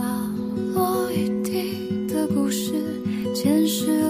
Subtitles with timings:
[0.00, 0.06] 洒
[0.74, 2.72] 落一地的故事，
[3.34, 4.02] 前世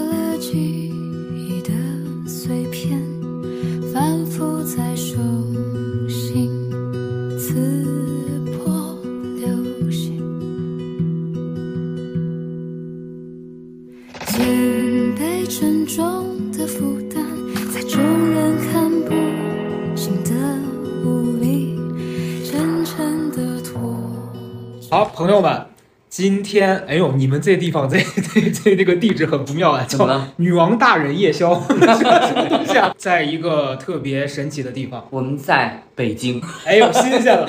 [26.51, 30.33] 天哎呦，你们这地方 这这这这个地址很不妙啊，叫怎么了？
[30.35, 32.93] 女王大人夜宵， 这是什么东西啊？
[32.99, 37.47] 在一个特别神奇的地方，我们在北京，哎呦，新鲜了。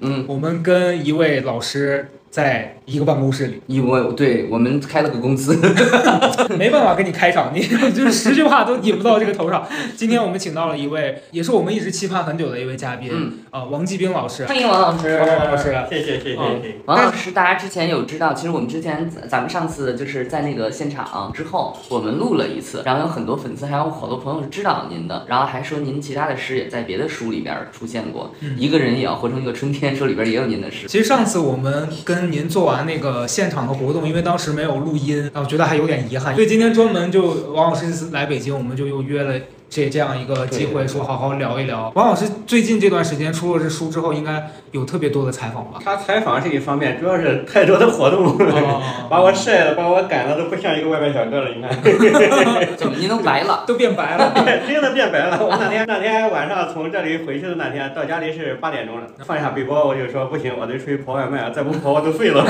[0.00, 5.56] 嗯，我们跟一位老师在一个办公室里，因为对我们开了个公司，
[6.56, 7.60] 没办法跟你开场，你
[7.92, 9.66] 就是十句话都引不到这个头上。
[9.96, 14.44] 今天我们请到了一位，也是我们一直期盼很久的一位嘉宾，嗯啊，王继兵老师。
[14.46, 15.18] 欢迎王老师。
[15.18, 16.76] 王老师，谢谢谢谢嗯谢谢。
[16.86, 30.86] 王老师，大家之前有知道，其实我们之前咱咱们上次就是在那个现场之后，我们录了一次，然后有很多粉丝还有好多朋友是知道您的，然后还说您其他的诗也在别的书里边出现过，嗯一个人也要活成一个春天，说里边也有您的诗。
[30.88, 39.38] 其实上次我们跟您做完完那个现场的活动，因为当时没有录音，啊，我觉得还有点遗憾，所以今天专门就王老师来北京，我们就又约了
[39.72, 41.90] 这这样一个机会，说好好聊一聊。
[41.94, 45.80] 王老师最近这段时间出了这书之后，应该有特别多的采访吧？
[45.82, 51.48] 他采访是一方面，主要是太多的活动，哦 把我晒的，把我赶的都不像一个外卖小哥了。
[51.48, 51.70] 你看，
[52.76, 53.64] 怎么您都白了？
[53.66, 54.34] 都变白了。
[54.68, 55.38] 真的变白了。
[55.40, 62.44] 我那天那天晚上从这里回去的那天，到家里是八点钟了，放下背包我就说不行，我得出去跑外卖啊，再不跑我都废了。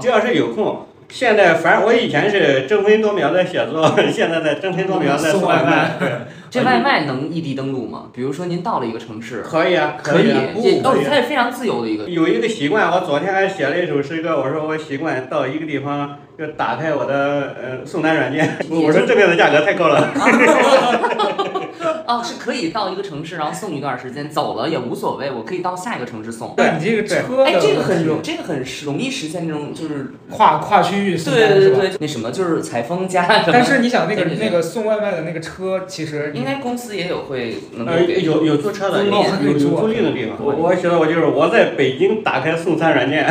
[0.00, 0.86] 只要是有空。
[1.10, 6.26] 现在反正我以前是争分夺秒在写作， 现在在争分夺秒在送外卖。
[6.48, 8.06] 这外卖能异地登录吗？
[8.12, 12.08] 比如说您到了一个城市，可以啊，可以哦它是非常自由的一个。
[12.08, 20.10] 有一个习惯，我昨天还写了一首诗歌，我说我习惯到一个地方就打开我的呃送单软件， 我说这边的价格太高了。
[22.06, 26.54] 哦，是可以到一个城市，然后送一段时间，走了也无所谓，我可以到下一个城市送。
[26.56, 31.76] 对你这个车哎，这个很容，这个很容易实现这种就是，跨跨区域送单是吧？
[31.78, 33.50] 对对对，那什么就是采风加什么。
[33.52, 37.86] 但是你想那个对对对那个送外卖的那个车，其实应该公司也有会能
[38.22, 40.36] 有有租车的，有租赁有有租赁的地方。
[40.40, 43.24] 我我觉得我就是我在北京打开送餐软件，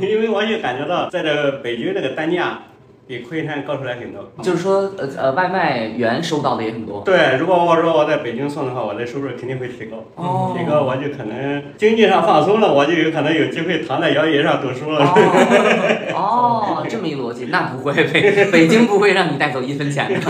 [0.00, 2.58] 因为我也感觉到在这北京这个单价
[3.06, 4.30] 比昆山高出来很多。
[4.42, 7.00] 就是说，呃呃，外卖员收到的也很多。
[7.06, 10.04] 对，如果我说我在北京送的话，我的收入肯定会提高。
[10.16, 15.00] 哦提高我就可能经济上放松了，我就有可能有机会躺在摇椅上读书了。
[16.12, 20.20] 哦，哦，这么一逻辑，那不会，北 北京不会让你带走一分钱的。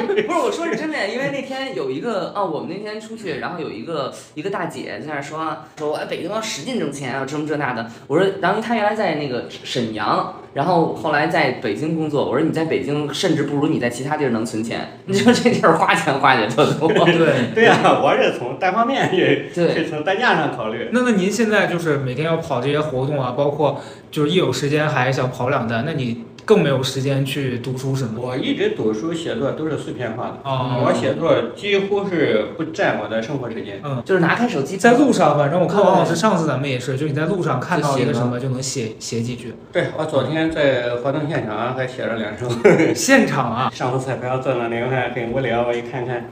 [0.00, 7.90] 你就给我在这儿惨了， 不是我说是真的，因为那天有一个啊，我们那天出去，然后有一个一个大姐在那儿说说，我北京要使劲挣钱啊，这么这那的。
[8.06, 12.24] 我说，然后她原来在那个沈阳，然后后来在北京工作。
[12.24, 15.00] 我说你在北京甚至不如你在其他地儿能存钱。
[15.06, 16.88] 你说这地儿花钱花的特多。
[17.04, 17.54] 对。
[17.54, 20.88] 对呀、我是从单方面去对去从单价上考虑。
[20.92, 23.80] 那那您现在就是每天要跑这些活动啊，包括
[24.10, 28.20] 就是一有时间还想跑两单，那你更没有时间去读书什么。
[28.20, 33.80] 我一直读书写作都是碎片化的，哦我写作几乎是不占我的生活时间。
[33.82, 39.54] 嗯就是拿开手机在路上，反正我看王老师上次咱们也是，就你在路上看到一个什么就能写写几句。
[39.72, 42.48] 对我昨天在活动现场还写了两首。
[42.94, 46.30] 现场啊，上次彩排坐那里，我看很无聊，我一看看，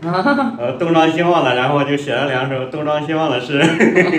[0.58, 3.60] 呃，东张西望的，然后我就写了两首东张西望的诗。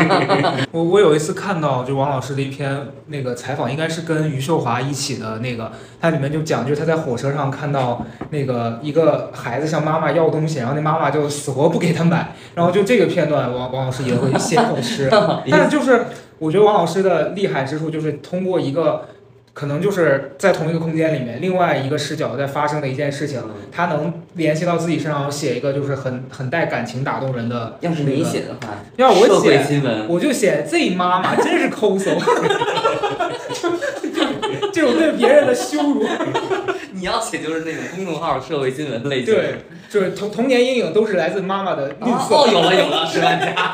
[0.71, 5.71] 我我有一次看到就王老师的一篇那个采访，应该是跟余秀华一起的那个，
[6.01, 15.09] 它里面就讲就是他在火车上看到那个一个孩子向妈妈要东西，然后那妈妈就死活不给他买，然后就这个片段王王老师也会写这种诗，
[15.49, 16.05] 但是就是
[16.39, 19.07] 我觉得王老师的厉害之处就是通过一个。
[19.55, 23.39] 可能就是在同一个空间里面，另外一个视角在发生的一件事情，
[23.71, 27.77] 他能联系到自己身上，写一个就是很很带感情、打动人的。
[27.81, 29.61] 要是你写的话，要我写，
[30.09, 32.09] 我就写 Z 妈妈真是抠搜，
[33.61, 33.69] 这
[34.83, 36.05] 种对别人的羞辱，
[36.93, 39.33] 你要写就是那种公众号社会新闻类型。
[39.33, 39.55] 对，
[39.89, 42.35] 就是童童年阴影都是来自妈妈的吝啬。
[42.35, 43.71] 哦，有了有了，十万加。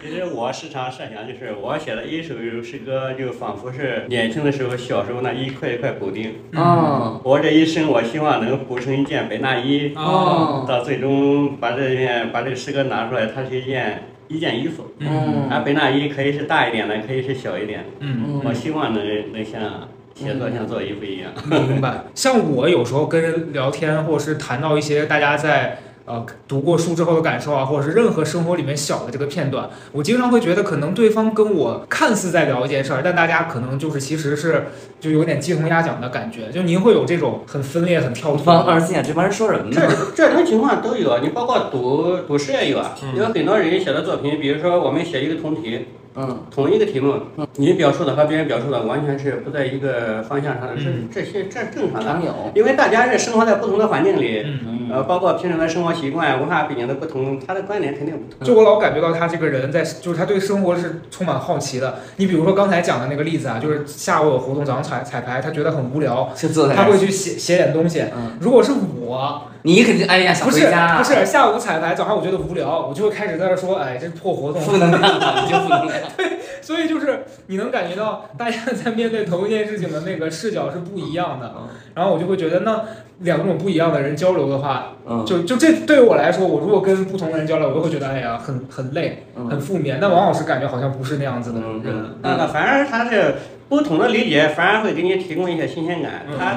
[0.00, 6.34] 其实我时常设想，就是我写的一首诗歌，就仿佛是年轻的时候小时候那一块一块补丁。
[6.54, 14.84] 哦我这一生，我希望能补成一件白大衣，哦，到最终把这件把这个诗歌拿出来，它是一件一件衣服。
[14.98, 17.86] 嗯啊，白大衣可以是大一点的，可以是小一点的。
[18.00, 21.32] 嗯，我希望能能像写作像做衣服一样。
[21.48, 22.04] 明白。
[22.14, 25.78] 像我有时候跟人聊天，或者是谈到一些大家在
[26.08, 34.68] 呃读过书之后的感受啊，或者是任何生活里面小的这个片段，我经常会觉得可能对方跟我看似在聊一件事儿，但大家可能就是其实是
[34.98, 36.50] 就有点鸡同鸭讲的感觉。
[36.50, 38.72] 就您会有这种很分裂、很跳脱王的。
[38.72, 39.94] 二心想这帮人说什么这呢？
[40.16, 47.14] 这这种情况都有，你包括读读诗也有啊，因为很多人写的作品，比如说我们写一个同题，嗯同一个题目，
[47.56, 52.34] 你表述的和别人表述的完全是不在一个方向上的，嗯这这些这正常的。
[52.54, 54.44] 因为大家是生活在不同的环境里，
[54.88, 58.46] 嗯，呃，包括平常的生活习惯、文化背景的不同，他的观点肯定不同。
[58.46, 61.96] 就我老感觉到他这个人在，就是他对生活是充满好奇的。
[62.16, 68.04] 你比如说刚才讲的那个例子啊，就是下午有活动，早上彩彩排，他觉得很无聊，就坐在他会去写写点东西。
[68.16, 74.62] 嗯，如果是我，你肯定哎呀想不是回家，不是下午彩排，早上我觉得无聊，我就会开始在那说，哎，这破活动。
[74.62, 75.98] 负能量的，你就负能量。
[76.68, 81.50] 所以就是你能感觉到大家在面对同一件事情的那个视角是不一样的。
[81.94, 82.84] 然后我就会觉得，那
[83.20, 89.96] 两种不一样的人交流的话，嗯，就就这对于我来说，我如果跟不同的人交流，我都会觉得，哎呀，很很累，很嗯负面。
[89.98, 91.94] 但王老师感觉好像不是那样子的嗯人。
[92.20, 93.36] 那个反而他是
[93.70, 96.56] 不同的理解，反而会给你提供一些新鲜感，嗯他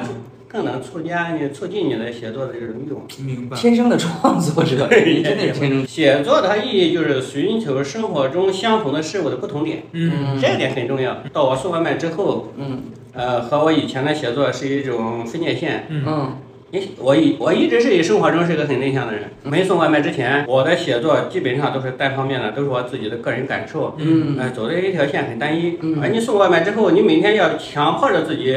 [0.52, 3.02] 更能促加你促进你的写作的这种欲望。
[3.24, 3.56] 明白。
[3.56, 5.86] 天生的创作者， 你真的是天生。
[5.86, 11.22] 写作它意义就是寻求生活中相同的事物的不同点，嗯这一点很重要。
[11.32, 12.82] 到我送外卖之后，嗯
[13.14, 15.86] 呃，和我以前的写作是一种分界线。
[15.88, 16.36] 嗯嗯
[16.74, 23.94] 你我一我一直是以生活中是个很内向的人，没送外卖之前，我的写作基本上都是单方面的，都是我自己的个人感受。
[23.98, 25.76] 嗯呃，走的一条线很单一。
[25.82, 28.56] 嗯而你送外卖之后，你每天要强迫着自己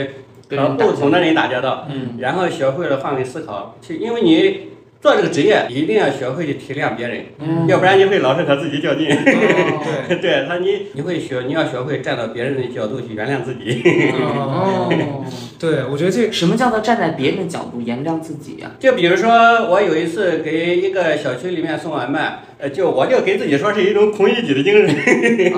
[0.49, 3.75] 和不同的人打交道，嗯然后学会了换位思考。
[3.81, 4.69] 去因为你
[5.05, 9.07] 做这个职业，一定要学会去体谅别人，嗯，要不然你会老是和自己较劲。
[9.07, 10.17] 哦对。
[10.17, 13.83] 对他，你你会学，你要学会站到别人的角度去原谅自己。
[15.59, 18.71] 对，我觉得这什么叫做站在别人的角度原谅自己呀？
[18.79, 19.29] 就比如说，
[19.69, 24.89] 我有一次给一个小区里面送外卖，呃，就我就给自己说是一种孔乙己的精神，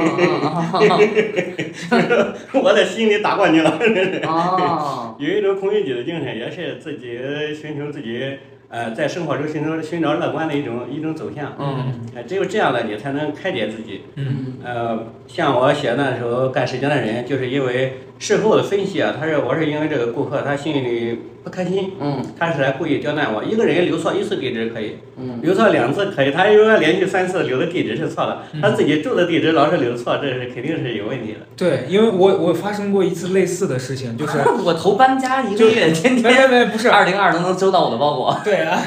[2.62, 3.80] 我在心里打过你了。
[4.28, 7.18] 哦，有一种孔乙己的精神，也是自己
[7.60, 8.20] 寻求自己
[8.70, 11.56] 呃在生活中寻找寻找乐观的一种一种走向。
[11.60, 14.02] 嗯呃，只有这样的你才能开解自己。
[14.16, 23.44] 嗯呃，像我写那时候干时间的人，就是因为事后的分析啊，他是我是因为这个顾客他心里不开心，嗯他是来故意刁难我。
[23.44, 31.40] 一个人留错一次地址可以，嗯留错两次可以，他如果连续三次留的地址是错的，他自己住的地址老是留错，这是肯定是有问题的。
[31.56, 38.38] 对，因为我我发生过一次类似的事情，就是 我头搬家一个月，天天没没不是，二零二都能收到我的包裹。
[38.44, 38.82] 对啊，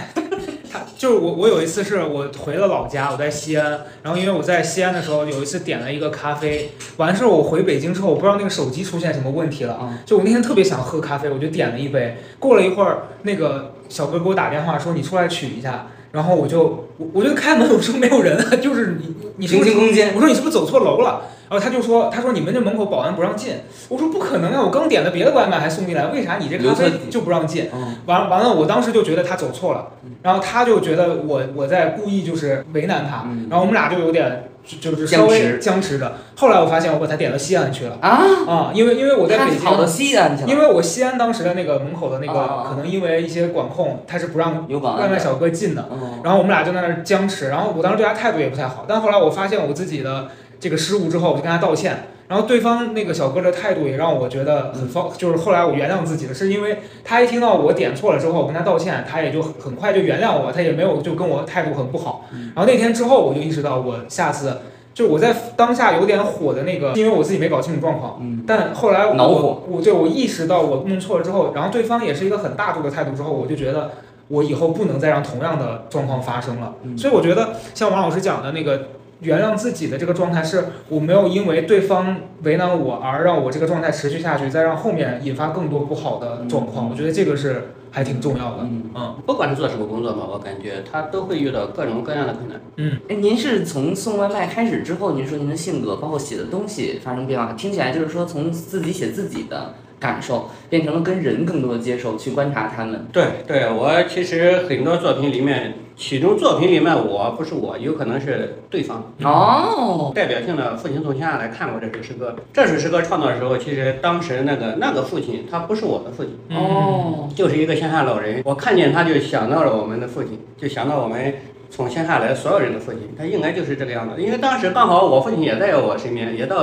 [0.71, 20.15] 他就是我，我有一次是我回了老家，我在西安，然后因为我在西安的时候有一次点了一个咖啡，完事儿我回北京之后，我不知道那个手机出现什么问题了，啊就我那天特别想喝咖啡，我就点了一杯，过了一会儿，那个小哥给我打电话说你出来取一下，然后我就我我就开门，我说没有人啊，就是你你是不是平行空间。
[20.15, 21.23] 我说你是不是走错楼了？
[21.51, 23.55] 然后他就说，他说你们这门口保安不让进。
[23.89, 27.69] 我说不可能啊，我刚点的别的外卖还送进来，为啥你这咖啡就不让进？
[27.75, 29.89] 嗯完完了，我当时就觉得他走错了，
[30.23, 36.13] 然后他就觉得我我在故意就是为难他，嗯然后我们俩就有点就就是稍微僵持着。
[36.37, 44.69] 后来我发现我把他点到西安去了啊，啊，因为因为我在北京跑到西安去了，因为我西安当时的那个门口的那个，哦可能因为一些管控，他是不让。
[44.71, 45.89] 外卖小哥进的。
[45.91, 50.29] 嗯然后我们俩就在那儿僵持，然后我当时对他态度也不太好，但后来我发现我自己的
[50.61, 52.05] 这个失误之后，我就跟他道歉。
[52.29, 62.27] 然后对方那个小哥的态度也让我觉得很放，就是后来我原谅自己了，是因为他一听到我点错了之后，我跟他道歉，他也就很很快就原谅我，他也没有就跟我态度很不好。
[62.55, 64.59] 然后那天之后，我就意识到我下次
[64.95, 73.91] 就我在当下有点火的那个，因为我自己没搞清楚状况，嗯但后来我恼火我对我意识到我弄错了之后，然后对方也是一个很大度的态度之后，我就觉得
[74.29, 76.77] 我以后不能再让同样的状况发生了。
[76.85, 78.83] 嗯所以我觉得像王老师讲的那个。
[79.21, 86.89] 原谅自己的这个状态，是我没有因为对方为难我而让我这个状态持续下去，再让后面引发更多不好的状况。
[86.89, 88.63] 嗯我觉得这个是还挺重要的。
[88.63, 92.61] 嗯，嗯不管是做什么工作吧，我感觉他都会遇到各种各样的困难。
[92.77, 103.07] 嗯哎，您是从送外卖开始之后，您说您的性格包括写的东西发生变化，听起来就是说从自己写自己的感受，变成了跟人更多的接受，去观察他们。
[103.13, 109.13] 对对，我其实很多作品里面，其中作品里面我不是我，有可能是对方。
[109.23, 112.35] 哦，代表性的《父亲从天下来》看过这首诗歌。
[112.53, 118.41] 这首诗歌创作的时候，其实当时那个那个父亲他不是我的父亲，哦，就是一个乡下老人。
[118.45, 121.35] 我看见他就想到了我们的父亲，就想到我们
[121.69, 124.21] 从乡下来所有人的父亲，他应该就是这个样子。
[124.21, 126.57] 因为当时刚好我父亲也在我身边，也到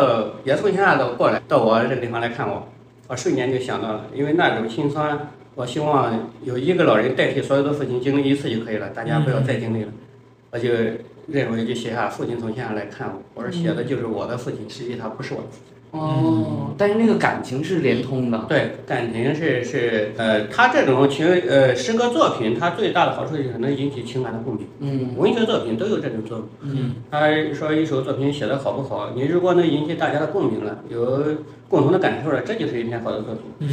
[0.44, 2.68] 也从乡下到过来到我这个地方来看我，
[3.08, 5.30] 我瞬间就想到了，因为那种心酸。
[5.56, 9.90] 我希望有一个老人代替所有的父亲经历一次就可以了，大家不要再经历了。
[10.52, 10.70] 我就
[11.28, 16.00] 认为就写下父亲从天上来看我，我说写的就是我的父亲，实际他不是我的父亲。
[16.00, 18.46] 哦，但是那个感情是连通的。
[18.48, 24.68] 对，感情是是呃，他这种情呃诗歌作品，它最大的好处就是能引起情感的共鸣。
[24.80, 26.48] 嗯文学作品都有这种作用。
[26.62, 31.24] 嗯他说一首作品写的好不好，你如果能引起大家的共鸣了，有
[31.68, 33.44] 共同的感受了，这就是一篇好的作品。
[33.60, 33.70] 嗯，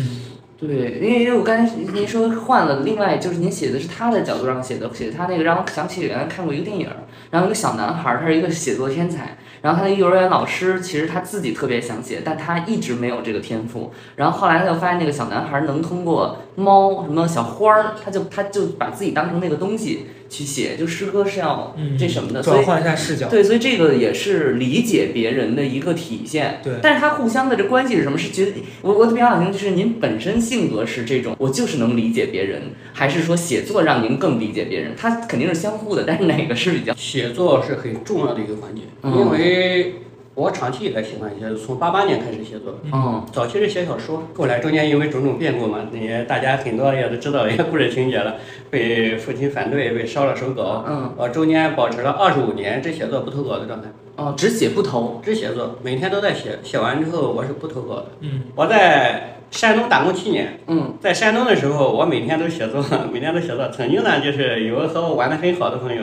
[0.58, 6.88] 对，因为因为我刚才您说换了，另外就是您写的是他的角度上写的，写的他那个让我想起原来看过一个电影，
[7.30, 23.28] 然后一个小男孩，他是一个写作天才，然后他的幼儿园老师其实他自己特别想写，但他一直没有这个天赋，然后后来他就发现那个小男孩能通过猫什么小花儿，他就他就把自己当成那个东西去写，就诗歌是要嗯这什么的，所以转换一下视角。
[23.28, 26.60] 对，所以这个也是理解别人的一个体现。
[26.62, 28.18] 对但是他互相的这关系是什么？
[28.18, 32.62] 是觉得我我特别想听，就是您本身性格是这种，我就是能理解别人，
[32.92, 34.92] 还是说写作让您更理解别人？
[34.96, 36.92] 它肯定是相互的，但是哪个是比较？
[36.96, 39.94] 写作是很重要的一个环节，嗯因为
[40.34, 42.76] 我长期以来喜欢写作，从八八年开始写作。
[42.92, 48.34] 嗯早期是写小说，后来中间因为种种变故嘛，那些大家很多也都知道一些故事情节了，
[48.68, 50.84] 被父亲反对，被烧了手稿。
[50.88, 55.20] 嗯我中间保持了二十五年只写作不投稿的状态，哦，只写不投。
[55.24, 58.06] 只写作，每天都在写，写完之后我是不投稿的。
[58.20, 63.68] 嗯，我在山东打工七年，嗯在山东的时候，我每天都写作， 每天都写作。
[63.68, 66.02] 曾经呢，就是有和我玩的很好的朋友，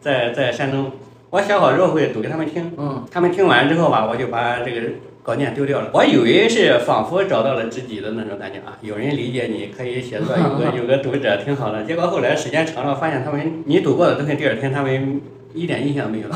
[0.00, 0.92] 在在山东，
[1.32, 4.82] 我写好之后会读给他们听，嗯他们听完之后吧，我就把这个
[5.22, 5.88] 稿件丢掉了。
[5.94, 11.84] 我以为是仿佛找到了知己的那种感觉啊，有人理解你，可以写作，有 个有个读者，挺好的。
[11.84, 15.22] 结果后来时间长了，发现他们你读过的东西，第二天他们
[15.54, 16.28] 一点印象没有，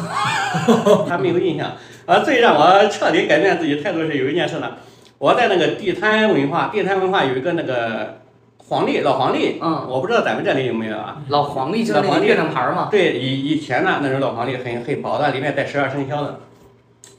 [1.06, 1.72] 他没有印象。
[2.06, 4.78] 啊，最让我彻底改变自己态度是有一件事呢，
[5.18, 8.20] 我在那个地摊文化，地摊文化有一个那个
[8.68, 11.22] 黄历，老黄历，嗯，我不知道咱们这里有没有啊？
[11.28, 12.88] 老黄历就是那个月亮牌嘛。
[12.90, 16.40] 对，以以前呢，那种老黄历很很薄的，里面带十二生肖的，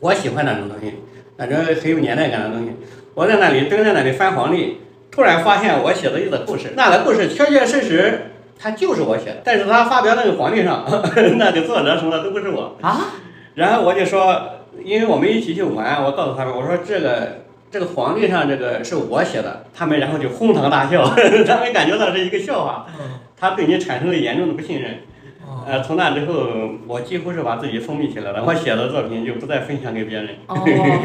[0.01, 0.95] 我喜欢那种东西，
[1.37, 2.71] 那种很有年代感的东西。
[3.13, 10.83] 我在那里蹲在那里翻黄历，突然发现我写的一个故事，那个故事确确实实它就是我写的，但是它发表那个黄历上，
[11.37, 12.75] 那个作者什么的都不是我。
[12.81, 13.13] 啊？
[13.55, 14.37] 然后我就说，
[14.83, 21.03] 因为我们一起去玩，我告诉他们，我说这个这个黄历上这个是我写的，他们然后就哄堂大笑，
[21.45, 25.03] 他们感觉到是一个笑话，嗯他对你产生了严重的不信任。
[25.45, 26.33] 哦呃，从那之后，
[26.87, 28.43] 我几乎是把自己封闭起来了。
[28.45, 30.55] 我写的作品就不再分享给别人，哦，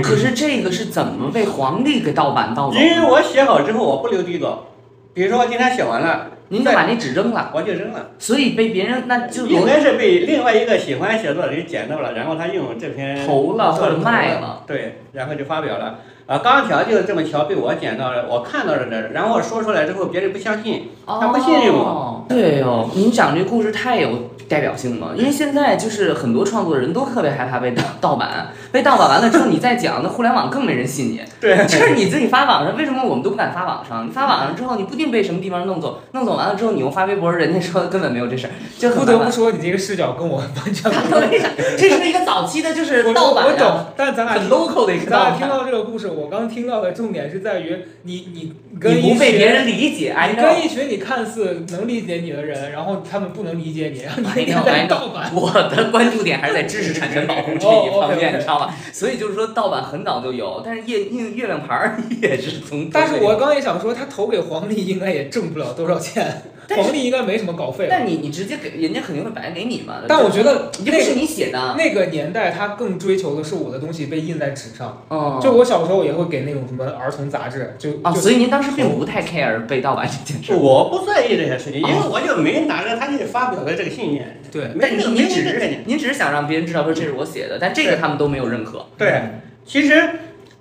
[0.02, 3.09] 可是这个是怎么被皇帝给盗版盗走因为？
[3.09, 4.66] 我写好之后我不留底稿。
[5.14, 14.62] 比如说我今天写完了，您就把那纸扔了，我就扔了，所以被别人那就应该是被另外一个喜欢写作的人捡到了，然后他用这篇投了或者卖了。
[14.66, 16.00] 对，然后就发表了。
[16.26, 21.80] 啊，钢条就这么巧被我捡到了，我看到了这，然后我说出来之后，别人不相信，他不信任我。
[21.80, 22.25] 哦。
[22.28, 31.23] 对哦，您讲这故事太有代表性吗，因为现在就是很多创作人都特别害怕被盗盗版， 被盗版完了之后你再讲，那互联网更没人信你。
[31.40, 34.06] 对，就是你自己发网上，为什么我们都不敢发网上？
[34.06, 39.18] 你发网上之后，你不定被什么地方弄走，弄走完了之后，你又发微博，人家说根本没有这事儿， 就很不得。
[39.18, 41.50] 不说，你这个视角跟我完全不一样？
[41.78, 45.30] 这是一个早期的，就是盗版呀，我懂，但咱俩很 local 的一个盗版。
[45.32, 55.30] 咱俩听到这个故事，我刚听到的重点是在于你你跟你不被别人理解，哎你跟一群你看似能理解你的人，然后他们不能理解你，然后你天天在盗版。
[55.34, 58.75] 我的关注点还是在知识产权保护这哦一方面，你知道吧？
[58.92, 62.88] 所以就是说，盗版很早就有，但是月月月亮牌儿 也是从。
[62.90, 66.42] 但是我刚也想说，他投给黄历应该也挣不了多少钱，
[66.76, 67.86] 黄历应该没什么稿费。
[67.90, 69.96] 但你你直接给人家肯定会白给你嘛。
[70.06, 75.04] 但我觉得这不是你写的，那个年代，他更追求的是我的东西被印在纸上。
[75.08, 80.54] 哦，就我小时候也会给那种什么儿童杂志，就啊，就所以您当时并不太 care 被盗版这件事。
[80.54, 84.40] 我不在意这些事情，因为我就没拿着他就发表的这个信念。
[84.50, 85.62] 对没但你没你只是。
[85.84, 88.86] 您只是想让别人知道说这是我写的，但这个他们都没有认可。
[88.96, 89.22] 对，
[89.64, 90.10] 其实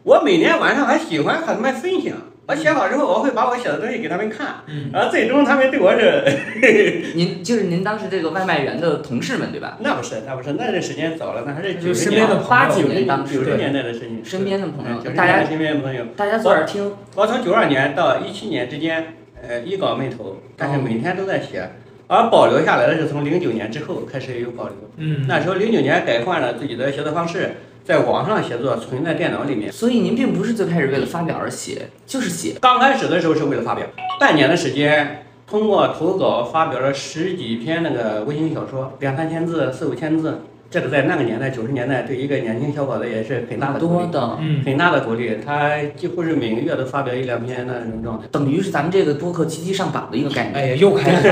[0.04, 2.14] 我每年晚上还喜欢和他们分享。
[2.52, 6.22] 我写好之后，我会把我写的东西给他们看，嗯，然后最终他们对我是，
[7.16, 9.78] 您就是您当时这个外卖员的同事们对吧？
[9.80, 16.04] 那不是，那不是，那是时间早了，那还是九十年代八几九十年当时九十年代的事情，身边的朋友大家身边的朋友。
[16.18, 21.70] 大家坐这儿听，我从九二年到一七年之间，呃，一稿没投，但是每天都在写。
[22.08, 24.74] 而保留下来的是从零九年之后开始有保留。
[24.98, 27.52] 嗯，那时候零九年改换了自己的写作方式，
[27.84, 29.72] 在网上写作存在电脑里面。
[29.72, 32.56] 所以您并不是最开始为了发表而写，就是写。
[32.62, 33.86] 刚开始的时候是为了发表，
[34.20, 45.38] 半年的时间，通过投稿发表了十几篇那个微型小说，两三千字、四五千字，这个在那个年代，九十年代对一个年轻小伙子也是很大的鼓励，多的，嗯，很大的鼓励。
[45.46, 48.26] 他几乎是每个月都发表一两篇那种状态。
[48.32, 50.54] 等于是咱们这个播客积极上榜的一个概念。
[50.56, 51.28] 哎呀，又开始，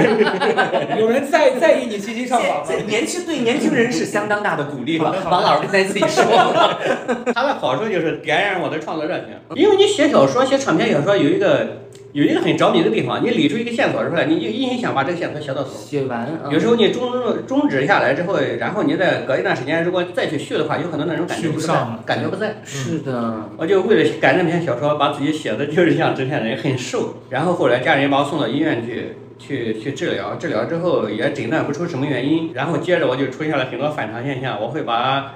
[0.99, 2.83] 有人在在意你积极上榜吗？
[2.85, 5.15] 年轻对年轻人是相当大的鼓励吧？
[5.31, 6.77] 王老师刚才自己说了，
[7.33, 15.69] 它的好处就是点燃我的创作热情，因为你写小说、写长篇小说有一个有一个很着迷的地方，你理出一个线索出来，你就一心想把这个线索写到头。
[15.69, 21.73] 写完，嗯有时候你终终止下来之后，然后你再隔一段时间，如果再去续的话，有可能那种感觉不在
[22.05, 22.55] 感觉不在。
[22.63, 27.17] 是的，我就为了赶这篇小说，把自己写的就是像制片人，很瘦。
[27.29, 32.51] 然后后来家人把我送到医院去，去去治疗，治疗之后也诊断不出什么原因。
[32.55, 35.35] 然后接着我就出现了很多反常现象，我会把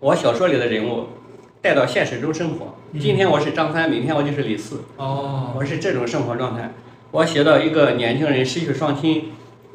[0.00, 1.04] 我小说里的人物
[1.62, 2.73] 带到现实中生活。
[3.00, 6.72] 今天我是张三，明天我就是李四，哦，我是这种生活状态。
[7.10, 9.30] 我写到一个年轻人失去双亲，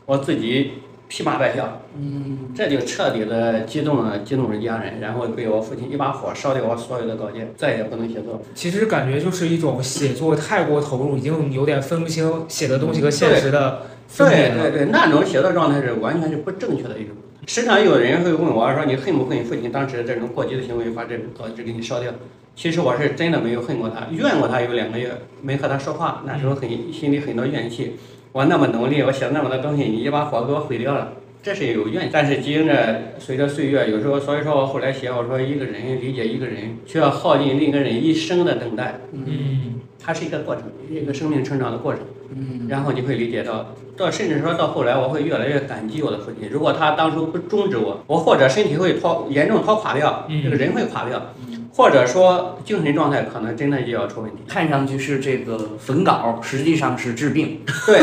[0.06, 0.76] 我自己
[1.10, 8.42] 披麻戴孝，嗯，这就彻底的激动了，激动了家人，然后被我父亲一把火烧掉我所有的稿件，再也不能写作。
[8.56, 14.64] 其实感觉就是一种写作太过投入，已经有点分不清写的东西和现实的分别了。
[14.64, 17.14] 对对对，那种写作状态是完全是不正确的一种。
[17.46, 22.14] 时常有人会问我说：“你恨不恨父亲当时这种过激的行为，把这个稿纸给你烧掉？”
[22.60, 25.10] 其实我是真的没有恨过他，怨过他有两个月，
[25.42, 27.94] 没和他说话，那时候很心里很多怨气。
[28.34, 32.10] 我那么努力，我写那么多东西，你一把火给我毁掉了，这是有怨。
[32.12, 42.02] 但是经着随着岁月，有时候所以说我后来写，我说一个人理解一个人，需要耗尽另一个人一生的等待，嗯，它是一个过程，一个生命成长的过程。
[42.36, 46.50] 嗯，然后你会理解到，到甚至说到后来，我会越来越感激我的父亲。
[46.52, 51.34] 如果他当初不终止我，我或者身体会拖严重拖垮掉，嗯这个人会垮掉，
[51.72, 54.38] 或者说精神状态可能真的就要出问题。
[54.48, 57.62] 看上去是这个焚稿，实际上是治病。
[57.86, 58.00] 对，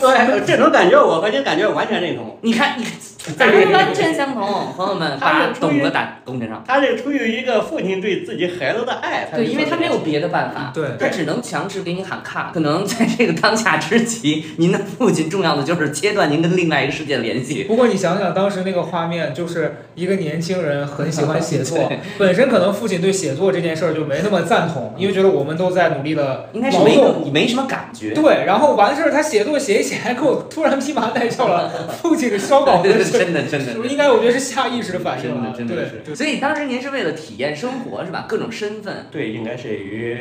[0.00, 2.38] 对，这种感觉我和你感觉完全认同。
[2.42, 2.92] 你看，你看，
[3.36, 6.62] 咱们完全相同，朋友们，把懂得打公屏上。
[6.66, 12.50] 他是出于一个父亲对自己孩子的爱，才对，因为他没有别的办法，对他只能强制给你喊卡。
[12.54, 17.64] 可能在这个当下之急，您的父亲重要的就是切断您跟另外一个世界的联系。
[17.64, 27.22] 不过你想想当时那个画面，就是一个年轻人很喜欢写作， 本身可能父亲对写作这件事儿就没那么赞同，因为觉得我们都在努力的应该是没劳动。
[27.24, 28.14] 你没什么感觉。
[28.14, 34.08] 对，然后完事儿，他写作写一写，还给我突然 披麻戴孝了，父亲的烧稿子，真的 真的是不是应该？
[34.10, 36.14] 我觉得是下意识的反应真的真的是。
[36.14, 38.26] 所以当时您是为了体验生活是吧？
[38.28, 40.18] 各种身份对，应该是与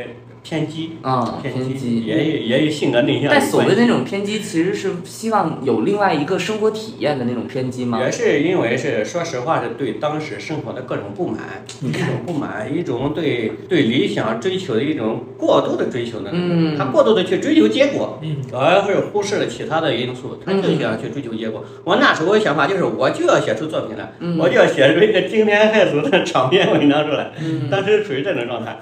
[0.48, 0.92] 偏激。
[1.02, 2.06] 啊，偏偏激。
[2.06, 3.30] 也有也有性格内向。
[3.30, 8.00] 但所谓的那种偏激，其实是希望有另外一个生活体验的那种偏激吗？
[8.00, 11.40] 也是因为是说实话，是对当时生活的各种不满，
[11.82, 16.30] 一种不满，一种对对理想追求的一种过度的追求呢。
[16.32, 21.66] 嗯他过度的去追求结果，嗯，而是忽视了其他的因素，他就嗯想去追求结果。
[21.84, 27.32] 我那时候的想法就是，我就要写出作品来，嗯我就要写出一个惊天骇俗的场面文章出来。
[27.42, 28.78] 嗯当时处于这种状态。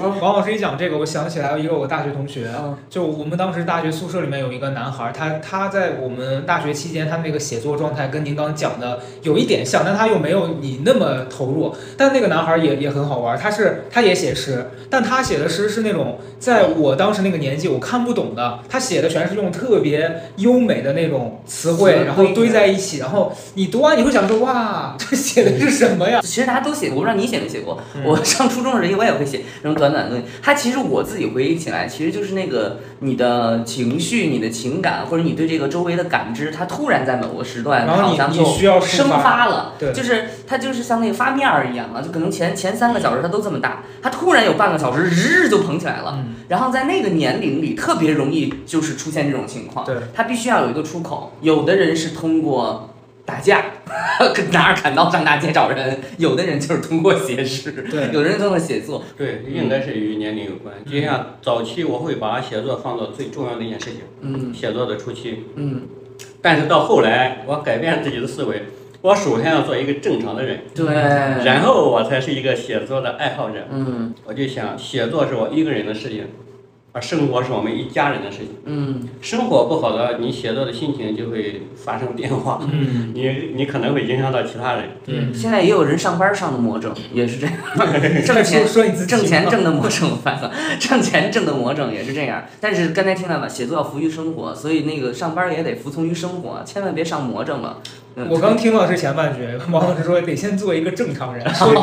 [0.00, 11.74] 王老师一讲这个，我想起来一个我大学同学，嗯就我们当时大学宿舍里面有一个男孩儿，他他在我们大学期间，他那个写作状态跟您刚刚讲的有一点像，但他又没有你那么投入。
[11.96, 26.20] 但那个男孩儿也也很好玩儿，他是他也写诗，但他写的诗是那种在我当时那个年纪我看不懂的，他写的全是用特别优美的那种词汇，然后堆堆在一起，然后你读完你会想说哇，这写的是什么呀？
[26.22, 27.76] 其实大家都写过，我不知道你写没写过。
[27.96, 30.24] 嗯我上初中的时候，我也会写那种短短的东西。
[30.52, 39.72] 它其实我自己回忆起来，其实就是那个你的情绪、你的情感，或者你对这个周围的感知，它突然在某个时段然后好像就你你需要生发发了。
[39.78, 46.18] 对就是它就是像那个发面儿一样啊，就可能前前三个小时它都这么大，它突然有半个小时日就捧起来了。
[46.18, 49.86] 嗯，然后在那个年龄里，特别容易就是出现这种情况。
[49.86, 51.32] 对，它必须要有一个出口。
[51.40, 52.91] 有的人是通过
[53.24, 53.64] 打架，
[54.50, 59.04] 拿着砍刀上大街找人；有的人就是通过写诗，对有的人通过写作。
[59.16, 60.74] 对，应该是与年龄有关。
[60.84, 65.44] 就像早期我会把写作放到最重要的一件事情，嗯写作的初期。
[65.54, 65.82] 嗯，
[66.40, 68.64] 但是到后来，我改变自己的思维，
[69.00, 70.86] 我首先要做一个正常的人，对。
[71.44, 73.68] 然后我才是一个写作的爱好者。
[73.70, 76.26] 嗯我就想，写作是我一个人的事情，
[76.94, 78.48] 而生活是我们一家人的事情。
[78.66, 84.90] 嗯生活不好的，你写作的心情就会发生变化，嗯 你你可能会影响到其他人。
[85.06, 87.54] 嗯，现在也有人上班上的魔怔，也是这样，
[88.26, 88.66] 挣钱
[89.06, 92.44] 挣钱挣的魔怔，我发现了，挣钱挣的魔怔 也是这样。
[92.60, 97.78] 但是刚才听到了，写作要服于生活，所以那个上班也得服从于生活，千万别上魔怔了。
[98.28, 101.48] 我刚听到是前半句， 王老师说得先做一个正常人。
[101.54, 101.80] 好的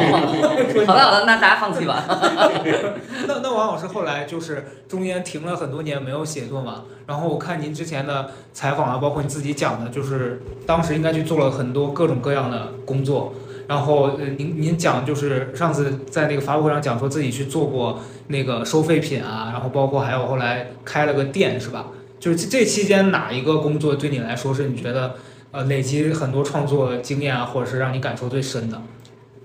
[0.86, 2.06] 好的，那大家放弃吧。
[3.28, 13.34] 那那王老师后来就是中间停了很多年没有写作嘛，然后我看您之前的采访啊，包括你自己讲的，就是当时应该去做了很多各种各样的工作。
[13.68, 21.88] 然后呃，您您讲就是上次在那个发布会上讲说自己去做过那个收废品啊，然后包括还有后来开了个店是吧？
[22.20, 25.16] 就是这这期间哪一个工作对你来说是你觉得
[25.52, 28.82] 呃累积很多创作经验啊，或者是让你感受最深的？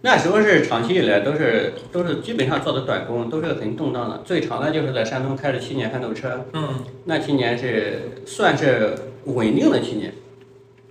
[0.03, 4.21] 那时候是长期以来都是都是基本上做的短工，都是很动荡的。
[4.23, 10.12] 最长的就是在山东开了七年翻斗车，嗯，那七年是算是稳定的七年，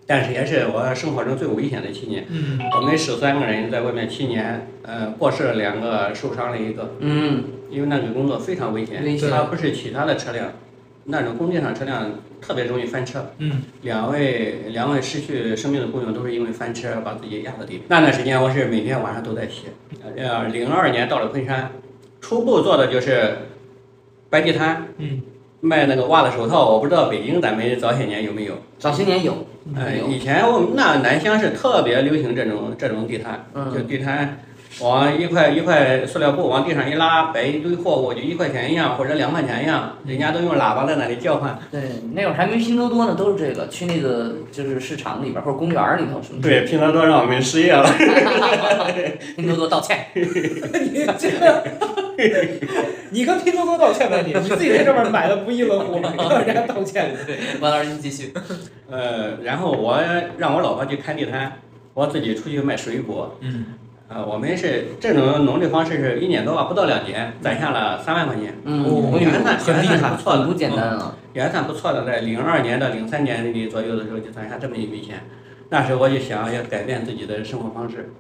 [0.08, 2.26] 但是也是我生活中最危险的七年。
[2.28, 10.52] 嗯我们十三个人在外面七年，呃，过世了两个，受伤了一个，嗯，因为那个工作非常危险，危险它不是其他的车辆，
[11.06, 13.32] 那种工地上车辆特别容易翻车。
[13.40, 17.84] 嗯两位两位失去生命的工友都是因为翻车把自己压到地里。
[17.88, 19.68] 那段时间我是每天晚上都在写。
[20.16, 21.72] 呃，零二年到了昆山，
[22.22, 23.38] 初步做的就是
[24.30, 25.22] 摆地摊，嗯
[25.62, 26.70] 卖那个袜子手套。
[26.72, 28.56] 我不知道北京咱们早些年有没有。
[28.78, 34.40] 早些年有，呃，有以前我们那南乡是特别流行这种这种地摊，就嗯，地摊
[34.82, 41.58] 往一块一块塑料布往地上一拉，摆一堆货物，就一块钱一样或者两块钱一样，人家都用喇叭在那里叫唤。
[41.72, 41.82] 对，
[42.14, 46.50] 那会儿还没拼多多呢，都是这个，去那个就是市场里边儿或者公园里头什么的。
[46.50, 47.88] 对，拼多多让我们失业了。
[49.36, 50.08] 拼多多道歉。
[50.14, 51.64] 你这个，
[53.12, 57.12] 你跟拼多多道歉吧你，你自己在这边买的不亦乐乎，让人家道歉。
[57.28, 58.34] 对，王老师您继续。
[58.90, 60.00] 呃，然后我
[60.38, 61.52] 让我老婆去看地摊，
[61.94, 63.38] 我自己出去卖水果。
[63.42, 63.66] 嗯
[64.14, 71.16] 呃，我们是这种农历方式是一年多吧，不到两年，攒下了三万块钱，嗯，原算很厉害不错不简单啊。
[71.34, 75.22] 也算不错的，在零二年到零三年里左右的时候就攒下这么一笔钱。
[75.70, 78.14] 那时候我就想要改变自己的生活方式，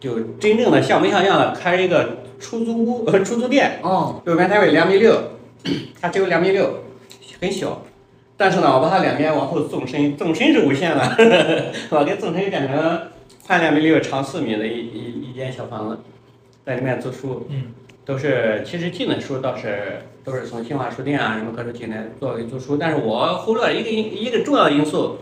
[0.00, 3.78] 就真正的像模像样的开一个出租屋、呃出租店。
[3.82, 5.14] 哦，就原单位两米六，
[6.00, 6.84] 它只有两米六，
[7.40, 7.82] 很小。
[8.38, 13.00] 但是呢，我把它两边往后纵深，纵深是无限的， 我给纵深变成
[13.46, 15.98] 宽两米六、长四米的一一一间小房子，
[16.64, 17.66] 在里面租书，嗯。
[18.04, 25.18] 都是其实进的书倒是都是从新华书店啊什么各处进来作为租书，但是我忽略了一个因一个重要的因素，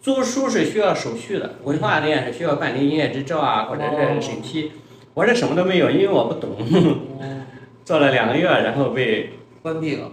[0.00, 4.72] 租书是需要手续的，文化店是需要办理营业执照啊或者是审批，
[5.12, 6.56] 我这什么都没有，因为我不懂。
[7.84, 9.30] 做了两个月，然后被
[9.62, 10.10] 关闭了。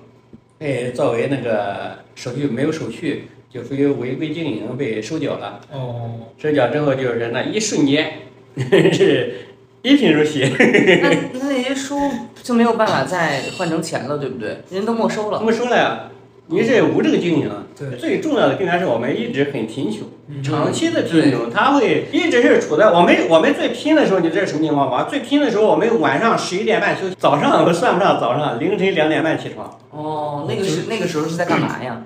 [0.57, 5.59] 被作为那个手续没有手续，就属于违规经营被收缴了。
[5.71, 8.13] 哦，收缴之后就是那一瞬间
[8.91, 9.35] 是
[9.83, 11.99] 一贫如洗，那那那些书
[12.41, 14.57] 就没有办法再换成钱了，对不对？
[14.71, 15.41] 人都没收了。
[15.41, 16.09] 没收了呀。
[16.47, 25.03] 您是无证经营，对最重要的更加是我们一直很贫穷，嗯长期的贫穷，他会一直是处在我们我们最拼的时候，你知道什么情况吗？
[25.09, 29.79] 最拼的时候，我们晚上十一点半休息，早上都算不上早上，凌晨两点半起床。
[29.91, 32.01] 哦，那个是那个时候是在干嘛呀？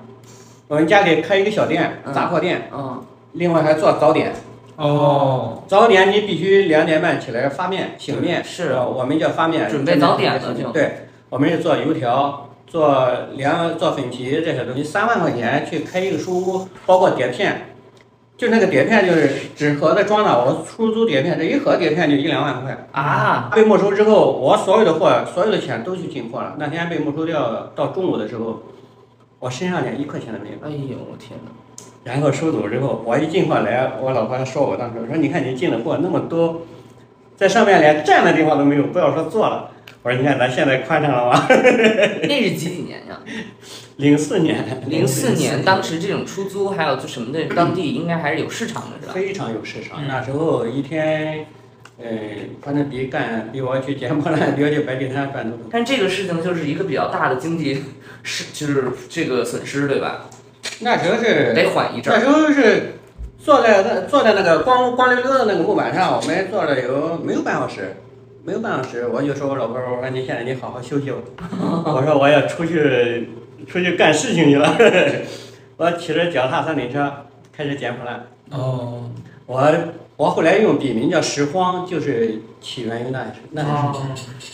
[0.67, 2.13] 我们家里开一个小店，嗯。
[2.13, 3.01] 杂货店，嗯，
[3.33, 4.33] 另外还做早点。
[4.75, 8.73] 哦，早点你必须两点半起来发面醒面，是。
[8.73, 10.71] 呃我们叫发面，准备早点了就。
[10.71, 17.69] 对，我们是做油条、做凉、做粉皮这些东西，三万块钱去开一个书屋，包括碟片，
[18.37, 22.87] 就那个碟片就是纸盒子装的，我出租碟片，这一盒碟片就一两万块。
[22.91, 26.53] 啊，被没收之后，我所有的货、所有的钱都去进货了。
[26.59, 28.61] 那天被没收掉，到中午的时候，
[29.39, 30.55] 我身上连一块钱都没有。
[30.63, 31.51] 哎呦我天哪！
[32.03, 36.61] 然后收走之后，我一进货来，我老婆还说我当时说，你看你进的货那么多，
[37.35, 39.71] 在上面连站的地方都没有，不要说坐了。
[40.03, 41.47] 我说你看咱现在宽敞了吧？
[42.23, 43.19] 那是几几年呀？
[43.97, 49.13] 零四年，零四年，当时这种出租还有就什么的，当地应该还是有市场的，是吧？
[49.13, 49.99] 非常有市场。
[50.01, 51.45] 嗯那时候一天，
[51.99, 52.07] 呃，
[52.61, 55.67] 反正比干比我去捡破烂，比我去摆地摊赚的多。
[55.69, 57.83] 但这个事情就是一个比较大的经济
[58.23, 60.25] 是就是这个损失，对吧？
[60.79, 62.17] 那时候是得缓一阵儿。
[62.17, 62.93] 那时候是
[63.39, 67.95] 坐在那坐在那个光光溜溜的那个木板上，我们坐了有没有半小时，
[68.43, 71.17] 没有半小时，我就说我老婆，我说你现在你好好休息吧，
[71.85, 73.29] 我说我要出去
[73.67, 74.75] 出去干事情去了，
[75.77, 77.11] 我骑着脚踏三轮车
[77.55, 79.09] 开始捡破烂，哦，
[79.45, 79.61] 我
[80.17, 83.99] 我后来用笔名叫拾荒，就是起源于那那时候。
[83.99, 84.01] 哦，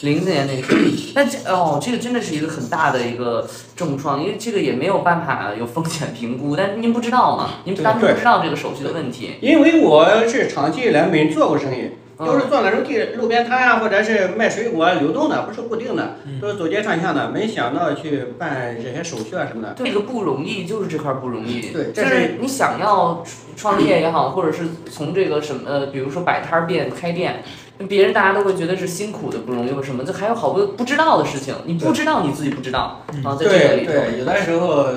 [0.01, 0.81] 零四年那个时候，
[1.15, 9.35] 那这哦，这个真的是一个很大的一个重创，因为这个也没有办法有风险评估，但是您不知道嘛，您当时不知道这个手续的问题。
[9.39, 17.29] 因为我是长期以来没做过生意，都是做那种地路边摊啊，或者是卖水果流动的，不是固定的，嗯都是走街串巷的。
[17.29, 19.73] 没想到去办这些手续啊什么的。
[19.77, 21.71] 这个不容易，就是这块儿不容易。
[21.71, 23.23] 对，是你想要
[23.55, 27.43] 创业也好，或者是从这个什么呃，比如说摆摊儿店、开店，
[27.89, 33.91] 别人大家都会觉得是辛苦的、不容易或什么，就还有好多不知道的事情，你不知道你自己不知道嗯啊，在这个里头。
[33.91, 34.87] 对对，有的时候，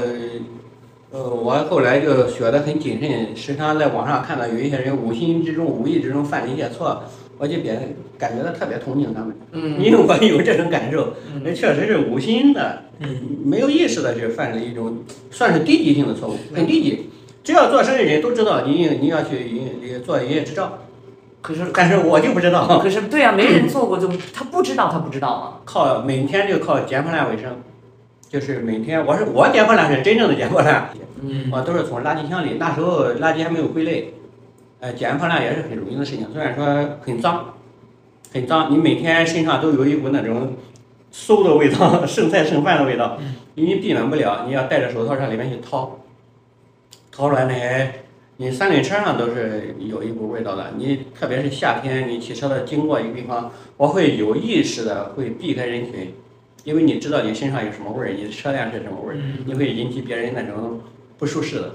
[1.12, 7.02] 呃，我后来就学得很谨慎，时常在网上看到有一些人无心之中、无意之中犯了一些错，
[7.38, 13.08] 我就别感觉到特别同情他们，嗯因为我有这种感受，嗯人确实是无心的，嗯
[13.44, 14.98] 没有意识的去犯了一种
[15.30, 17.10] 算是低级性的错误，很低级。
[17.44, 20.80] 只要做生意人都知道你你要去营业做营业执照，
[21.40, 25.60] 可是但是我就不知道，可是对啊，没人做过就他不知道他不知道嘛。
[25.64, 27.62] 靠每天就靠捡破烂为生，
[28.38, 30.90] 就是每天我是我捡破烂是真正的捡破烂。
[31.22, 31.48] 嗯。
[31.50, 34.12] 我都是从垃圾箱里，那时候垃圾还没有归类，
[34.78, 37.54] 呃，捡破烂也是很容易的事情，虽然说很脏，
[38.34, 40.52] 很脏，你每天身上都有一股那种
[41.10, 43.18] 馊的味道，剩菜剩饭的味道，
[43.54, 45.98] 你避免不了，你要戴着手套上里面去掏，
[47.10, 47.90] 掏出来那些，
[48.36, 56.12] 你三轮车上都是有一股味道的，你特别是夏天，你骑车的经过一个地方，我会有意识的会避开人群，
[56.66, 59.38] 因为你知道你身上有什么味儿，你的车辆是什么味儿，嗯。
[59.46, 60.80] 你会引起别人那种
[61.16, 61.70] 不舒适的。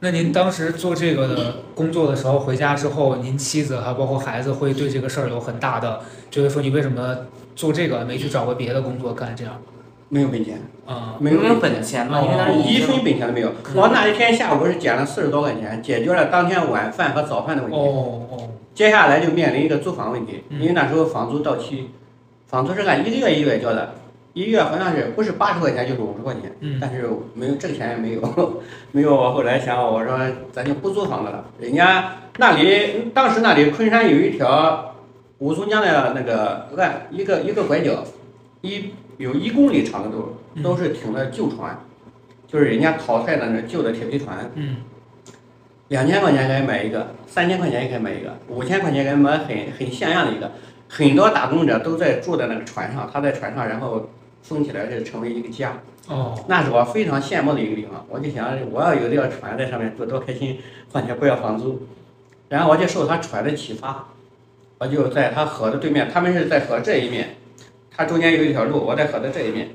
[0.00, 7.14] 那您当时做这个的工作的时候，回家之后，您妻子还包括孩子会对这个事儿有很大的就是说你为什么
[7.54, 9.60] 做这个没去找个别的工作干这样？
[10.08, 12.22] 没有本钱，啊、没有有没有本钱嘛？
[12.22, 13.52] 因为当时一分本钱都没有。
[13.74, 17.76] 我那一天下午是捡了四十多块钱，解决了当天晚饭和早饭的问题。
[17.76, 21.90] 哦哦，接下来就面临一个租房问题，嗯因为那时候房租到期，
[22.46, 23.94] 房租是按一个月一个月交的，
[24.34, 29.14] 一个月好像是不是八十块钱就是五十块钱，嗯但是没有这个钱也没有， 没有。
[29.14, 30.18] 我后来想，我说
[30.52, 34.94] 咱就不租房子了，人家那里当时那里昆山有一条
[35.38, 38.04] 五松江的那个岸，一个一个拐角，
[38.60, 41.78] 一有一公里长的路，都是停的旧船，
[42.48, 44.50] 就是人家淘汰的那旧的铁皮船。
[44.54, 44.76] 嗯
[45.88, 50.50] 两千块钱可以买一个，三千块钱也可以买一个，五千块钱可以买很很像样的一个。
[50.88, 54.08] 很多打工者都在住在那个船上，他在船上，然后
[54.44, 58.04] 封起来是成为一个家，哦，那是我非常羡慕的一个地方。
[58.10, 60.58] 我就想，我要有这个船在上面住，多开心，
[60.92, 61.86] 况且不要房租。
[62.50, 64.08] 然后我就受他船的启发，
[64.76, 67.36] 我就在他河的对面，他们是在河这一面，
[67.90, 69.70] 它中间有一条路，我在河的这一面。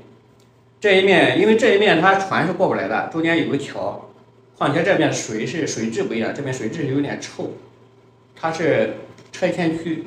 [0.80, 4.08] 这一面，因为这一面它船是过不来的，中间有个桥，
[4.56, 7.50] 况且这边水是水质不一样，这边水质是有点臭，
[8.36, 8.94] 它是
[9.32, 10.04] 拆迁区，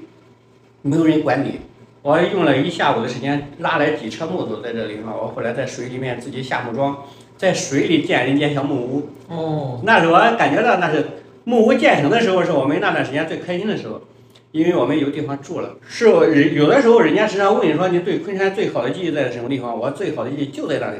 [0.81, 1.59] 没有人管理。
[2.03, 6.97] 我用了一下午的时间拉来几车木头在这里哈，我后来在水里面自己下木桩，
[7.37, 9.09] 在水里建了一间小木屋。
[9.29, 11.05] 哦，那是我感觉到那是
[11.45, 14.01] 木屋建成的时候，是我们那段时间最开心的时候，
[14.51, 15.77] 因为我们有地方住了。
[15.87, 19.79] 是我人有的时候人家时常问你说你对昆山最好的记忆在什么地方？
[19.79, 20.97] 我最好的记忆就在那里，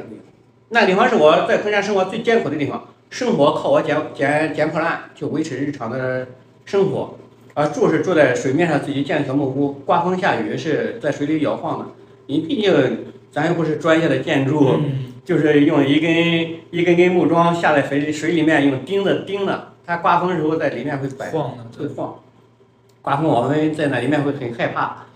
[0.70, 6.28] 那个地方是我在昆山生活最艰苦的地方，生活靠我捡捡捡破烂去维持日常的
[6.64, 7.18] 生活，
[7.54, 11.86] 啊住是住在水面上自己建的小木屋，刮风下雨是在水里摇晃的。
[12.26, 14.78] 你毕竟咱又不是专业的建筑。
[14.78, 16.10] 嗯就是用一根
[16.70, 22.16] 一根根木桩下在水水里面，用钉子钉的，它刮风的时候在里面会摆晃的，会晃，
[23.00, 25.06] 刮风我们在那里面会很害怕，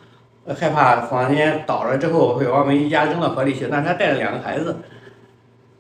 [0.46, 3.66] 呃害怕房间倒了之后会把我们一家扔到河里去。
[3.66, 4.76] 那时候带着两个孩子，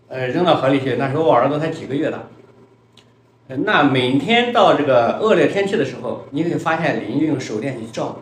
[0.08, 0.96] 呃扔到河里去。
[0.96, 2.18] 那时候我儿子才几个月大。
[3.48, 8.18] 呃那每天到这个恶劣天气的时候，你会发现邻居用手电去照，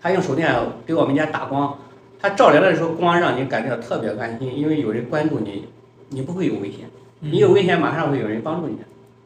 [0.00, 0.54] 他用手电
[0.86, 1.76] 给我们家打光，
[2.20, 5.66] 他照来的时候光让你感觉到特别安心，因为有人关注你，
[6.10, 6.88] 你不会有危险，
[7.20, 8.76] 你有危险马上会有人帮助你。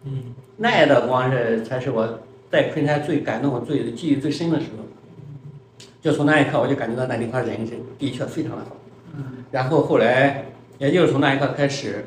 [0.05, 4.85] 嗯那样的光是才是我在昆山最感动、最记忆最深的时候。
[6.01, 8.77] 就从那一刻，我就感觉到那地方人是的确非常的好。
[9.53, 10.47] 然后后来，
[10.79, 12.05] 也就是从那一刻开始，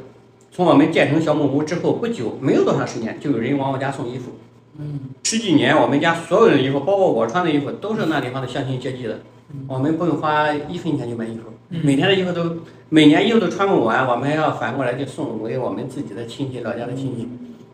[0.55, 4.31] 从我们建成小木屋之后不久，没有多长时间，就有人往我家送衣服。
[4.79, 9.19] 嗯十几年，我们家所有的衣服，包括我穿的衣服，都是那地方的乡亲接济的。
[9.67, 12.55] 我们不用花一分钱去买衣服，每天的衣服都，
[12.87, 17.27] 每年衣服都穿不完，我们还要反过来就送给我们自己的亲戚、老家的亲戚。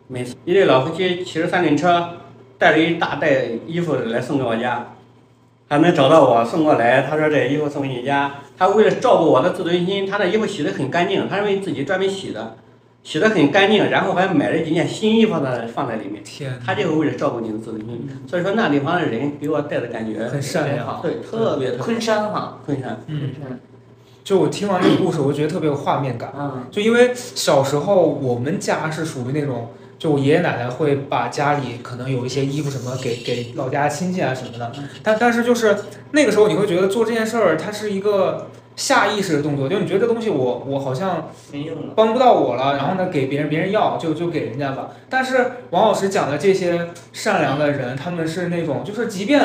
[0.08, 2.08] 每次一对老夫妻骑着三轮车，
[2.58, 4.94] 带着一大袋衣服来送给我家，
[5.68, 7.02] 还能找到我送过来。
[7.02, 12.56] 他说这衣服送给你家，他为了照顾我的自尊心，他的衣服洗得很干净，他认为自己专门洗的，
[13.02, 16.22] 洗得很干净，然后还买了几件新衣服在放在里面。
[16.22, 23.00] 天，他就是为了照顾你的自尊心，所以说那地方的人给我带的感觉很善良对，特别的昆山哈，昆山。
[23.08, 23.60] 嗯，昆山，
[24.22, 26.32] 就我听完这个故事，我觉得特别有画面感。
[26.38, 35.76] 嗯就因为小时候我们家是属于那种，就我爷爷奶奶会把家里可能有一些衣服什么给给老家亲戚啊什么的，但但是就是
[36.12, 41.92] 那个时候你会觉得做这件事儿它是一个下意识的动作，就你觉得这东西我我好像没用了。
[41.94, 44.90] 帮不到我了，然后呢给别人别人要就就给人家吧。
[45.08, 49.42] 但是王老师讲的这些善良的人，他们是那种就是即便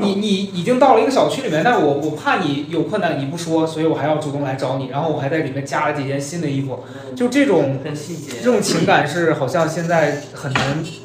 [0.00, 6.84] 你你已经到了一个小区里面，但我我怕你有困难你不说，所以我还要主动来找你，然后我还在里面加了几件新的衣服，
[7.16, 8.52] 就这种很细节这。
[8.52, 11.02] 种情感是好像现在很难体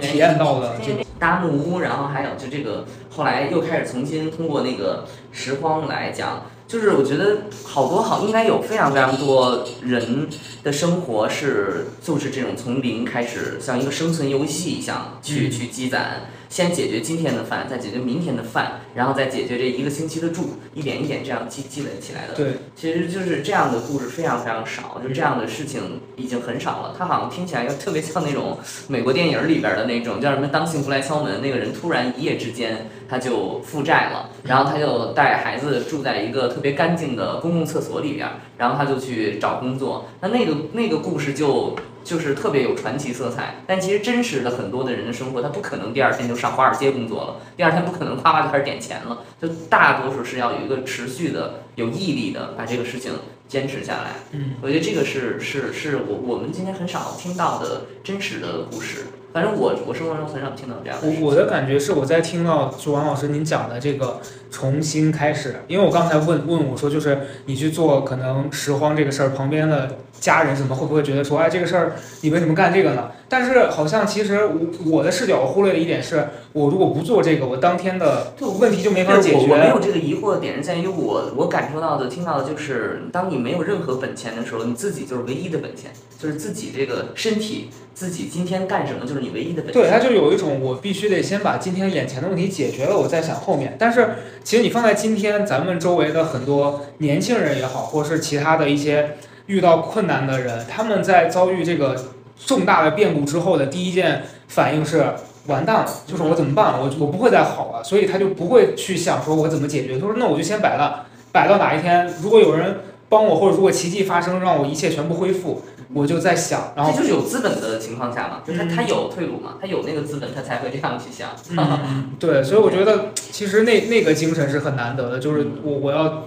[0.00, 0.74] 体验到的。
[0.84, 10.28] 这个搭木屋，然后还有就这个，后来又开始重新通过那个拾荒来讲，就是我觉得好多好，应该有非常非常多人
[10.62, 15.50] 的生活是就是这种从零开始，像一个生存游戏一样去、嗯。
[15.50, 22.34] 去积攒，先解决今天的饭，再解决明天的饭，然后再解决这一个星期的住，一点一点这样积积累起来的。
[22.34, 26.94] 对，其实就是这样的故事非常非常少，就这样的事情已经很少了。
[26.98, 28.58] 它好像听起来又特别像那种
[28.88, 40.08] 美国电影里边的那种叫什么“当幸福来敲门”，那个人突然一夜之间他就负债了，然后他就带孩子住在一个特别干净的公共厕所里边，然后他就去找工作。
[40.20, 41.76] 那那个那个故事就。
[42.08, 53.12] 就是特别有传奇色彩，但其实真实的很多的人的生活，他不可能第二天就上华尔街工作了，第二天不可能夸夸就开始点钱了，就大多数是要有一个持续的、有毅力的把这个事情
[53.46, 54.12] 坚持下来。
[54.32, 61.06] 嗯，我觉得这个是是是我我们今天很少听到的真实的故事，反正我我生活中很少听到这样的。
[61.06, 73.10] 我我的感觉是我在听到就王老师您讲的这个重新开始，因为我刚才问问我说，就是你去做可能拾荒这个事儿，旁边的家人什么会不会觉得说，哎，这个事儿你为什么干这个呢？
[73.28, 79.68] 但是好像其实我我的视角我忽略了一点是，我如果不做这个，我当天的问题就没法解决我没。
[79.68, 89.82] 有这个疑惑的点是在于我我感受到的、听到的就是，当你没有任何本钱的时候，你自己就是唯一的本钱，就是自己这个身体，自己今天干什么就是你唯一的本钱。
[89.82, 93.76] 对，他就有一种我必须得先把今天眼前的问题解决了，我再想后面。
[93.78, 94.08] 但是
[94.42, 99.16] 其实你放在今天，咱们周围的很多年轻人也好，或是其他的一些
[99.48, 101.96] 遇到困难的人，他们在遭遇这个
[102.38, 105.04] 重大的变故之后的第一件反应是
[105.46, 106.78] 完蛋了，就是我怎么办？
[106.78, 115.62] 我我不会再好了，所以他就不会去想说我怎么解决，他说那我就先摆烂，摆到哪一天，如果有人帮我，或者如果奇迹发生，让我一切全部恢复，
[115.94, 121.30] 我就在想，然后这就是有资本的情况下嘛，就他嗯他有退路嘛，他有那个资本，他才会这样去想。
[121.56, 126.24] 嗯，对，所以我觉得其实那那个精神是很难得的，就是我我要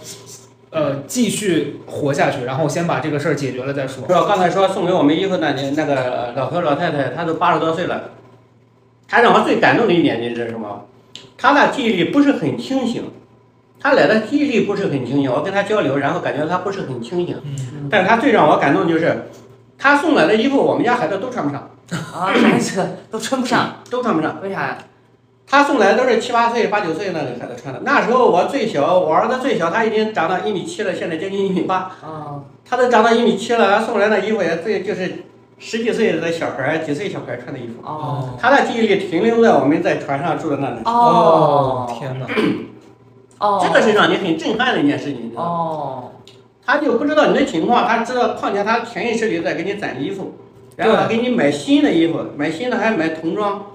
[0.71, 4.07] 呃继续活下去，然后先把这个事儿解决了再说。
[4.07, 8.11] 说刚才说送给我们衣服那年那个老头老太太，她都八十多岁了，
[9.07, 10.85] 她让我最感动的一点就是什么？
[11.37, 13.03] 她的记忆力不是很清醒，
[13.79, 15.31] 她来的记忆力不是很清醒。
[15.31, 17.35] 我跟她交流，然后感觉她不是很清醒。
[17.43, 19.29] 嗯，但是她最让我感动就是，
[19.77, 21.69] 他送来的衣服我们家孩子都穿不上，
[22.13, 24.39] 啊，孩子都穿不上，都穿不上。
[24.43, 24.77] 为啥呀？
[25.51, 27.81] 她送来的都是七八岁、八九岁那个孩子穿的。
[27.83, 31.75] 那时候我最小，我儿子最小，他已经长到一米七了，现在将近一米八。
[32.01, 35.25] 啊，他都长到一米七了，他送来的衣服也最就是
[35.59, 37.85] 十几岁的小孩、几岁小孩穿的衣服。
[37.85, 42.25] 哦，他的记忆力停留在我们在船上住的那里，哦，天哪！
[43.39, 45.25] 哦，这个是让你很震撼的一件事情。
[45.25, 46.11] 你知道吗哦，
[46.65, 50.35] 他就不知道你的情况，他知道，况且他潜意识里在给你攒衣服，
[50.77, 53.65] 然后他给你买新的衣服，买新的还买童装，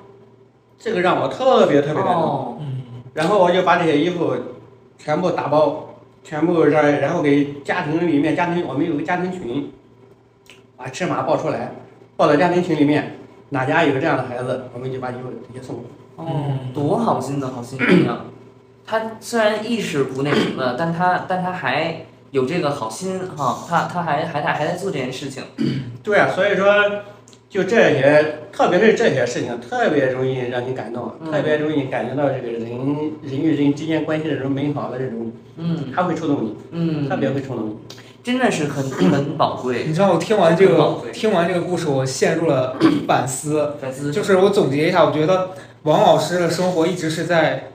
[0.78, 2.60] 这个让我特别特别感动。
[3.14, 4.34] 然后我就把这些衣服
[4.98, 9.72] 全部打包，全部让然后给家庭里面家庭我们有个家庭群，
[10.76, 11.72] 把尺码报出来，
[12.16, 13.18] 报到家庭群里面，
[13.50, 15.84] 哪家有这样的孩子，我们就把衣服直接送。
[16.16, 18.24] 哦，多好心的好心人啊！
[18.86, 25.42] 他虽然意识不那什么，但他但他还有这个好心哈，他他还还在还在做这件事情。
[26.02, 26.72] 对啊，所以说
[27.56, 32.60] 就这些，特别是这些事情，特别容易让你感动，嗯特别容易感觉到这个人
[33.22, 37.76] 人与人之间关系的这种美好的这种，嗯它会触动你，嗯，特别会触动你。
[38.22, 39.84] 真的是很很宝贵。
[39.86, 42.76] 你知道我听完这个听完这个故事，我陷入了
[43.08, 43.74] 反思。
[43.80, 45.50] 反思就是我总结一下，我觉得
[45.84, 47.70] 王老师的生活一直是在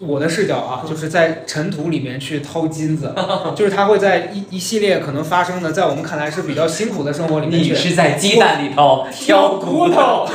[0.00, 3.14] 我的视角啊，嗯就是在尘土里面去掏金子，
[3.54, 10.26] 就是他会在一一系列可能发生的，在我们看来是比较辛苦的生活里面去你是在鸡蛋里头挑骨头。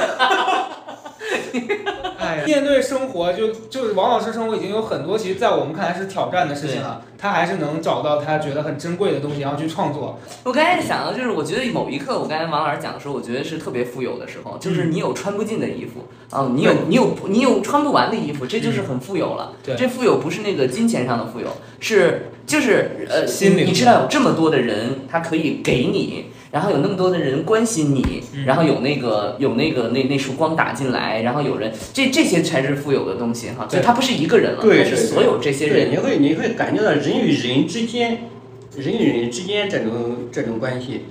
[2.30, 10.20] 哎，面对生活，就就是王老师生活已经有很多，其实，在我们看来是挑战的事情了，他还是能找到他觉得很珍贵的东西，然后去创作。
[10.44, 19.54] 我刚才想到，就是我觉得某一刻，我刚才王老师讲的时候，我觉得是特别富有的时候，就是你有穿不尽的衣服，啊，你有你有你有穿不完的衣服，这就是很富有了。
[19.64, 19.76] 对。
[19.76, 21.48] 这富有不是那个金钱上的富有，
[21.80, 33.68] 是就是呃，心灵你你知道有这么多的人，他可以给你，然后有那么多的人关心你，嗯然后有那个有那个那那束光打进来，然后有人，这这些才是富有的东西哈。
[33.70, 35.92] 所以对他不是一个人了，对是所有这些，人。
[35.92, 38.30] 你会你会感觉到人与人之间，
[38.76, 41.02] 人与人之间这种这种关系，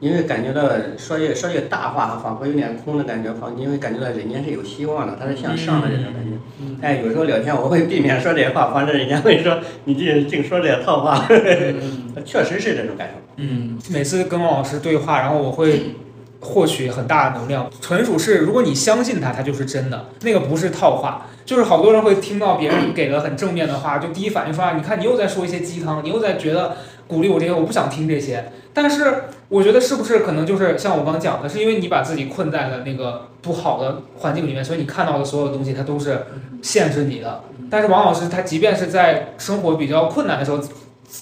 [0.00, 6.30] 你会感觉到说句说句大话，仿佛有点空的感觉，仿因为感觉到人间是有希望的，他是向上的这种感觉。
[6.62, 13.14] 嗯哎，有时候聊天我会避免说这些话，防止人家会说你净净说这些套话，嗯确实是这种感受。
[13.36, 15.94] 嗯，每次跟王老师对话，然后我会
[16.40, 21.26] 获取很大的能量，纯属是如果你相信他，他就是真的，那个不是套话。
[21.44, 26.76] 就是好多人会听到别人给了很正面的话，就第一反应说啊，你看你又在说一些鸡汤，你又在觉得
[27.08, 28.44] 鼓励我这些，我不想听这些。
[28.72, 36.26] 但是我觉得是不是可能就是像我刚讲的，是因为你把自己困在了那个不好的环境里面，所以你看到的所有东西它都是
[36.62, 37.42] 限制你的。
[37.70, 40.58] 但是王老师他即便是在生活比较困难的时候，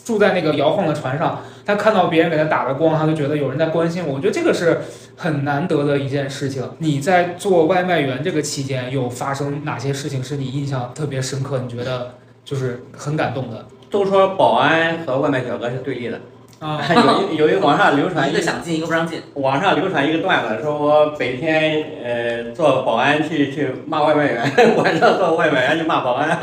[0.05, 4.15] 住在那个摇晃的船上，他看到别人给他打了光，他就觉得有人在关心我。
[4.15, 4.81] 我觉得这个是
[5.17, 6.63] 很难得的一件事情。
[6.79, 11.59] 你在做外卖员这个期间，有发生哪些事情是你印象特别深刻？
[11.59, 16.21] 你觉得就是很感动的都说保安和外卖小哥是对立的，
[16.61, 16.81] 啊？
[16.95, 19.21] 有一有一网上流传一个想进，一个不让进。
[19.35, 26.39] 网上流传一个段子，说我白天呃做保安去去骂外卖员， 晚上做外卖员去骂保安。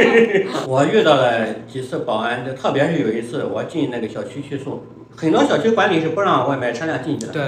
[0.66, 4.80] 我遇到了几次保安，就特别是有一次我进那个小区去送，
[5.16, 7.42] 很多小区管理是不让外卖车辆进去的，对，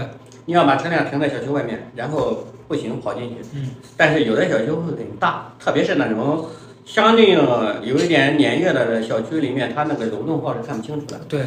[0.46, 3.36] 你要把车辆停在小区外面，然后步行跑进去。
[3.54, 3.70] 嗯。
[3.96, 6.46] 但是有的小区会很大，特别是那种
[6.84, 11.20] 相对有一点年月的小区里面，它那个楼栋号是看不清楚的。
[11.28, 11.40] 对，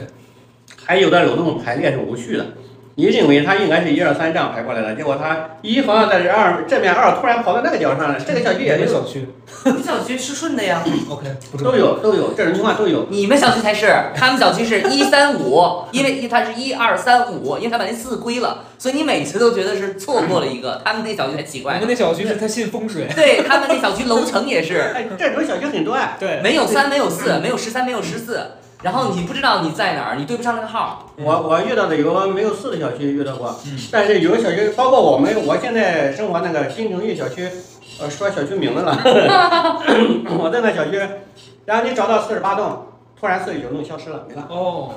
[0.86, 2.46] 还有的楼栋排列是无序的，
[2.96, 9.28] 你认为它应该是一二三这样排过来的，结果它一好像在这二正面二突然跑到那个角上了，这个小区也有，哪个小区
[9.66, 10.84] 你小区是顺的呀？
[11.10, 13.08] OK，都有都有这种情况都有。
[13.10, 20.82] 你们小区才是，他们小区是一三五，因为一它是一二三五，因为他把那四归了，所以你每次都觉得是错过了一个。
[20.86, 23.08] 他们那小区才奇怪呢我们，那小区是他信风水。
[23.16, 26.16] 对他们那小区楼层也是，哎，这种小区很多哎。
[26.20, 28.40] 对，没有三，没有四，没有十三，没有十四，
[28.84, 31.10] 然后你不知道你在哪儿，你对不上那个号。
[31.18, 37.50] 我我遇到的有没有四的小区遇到过，嗯但是有的小区，包括我们我现在生活那个新城域小区，
[38.00, 38.96] 呃，说小区名字了，
[40.38, 41.02] 我在那小区，
[41.66, 42.86] 然后你找到四十八栋，
[43.20, 44.46] 突然四十九栋消失了，没了。
[44.50, 44.92] 哦，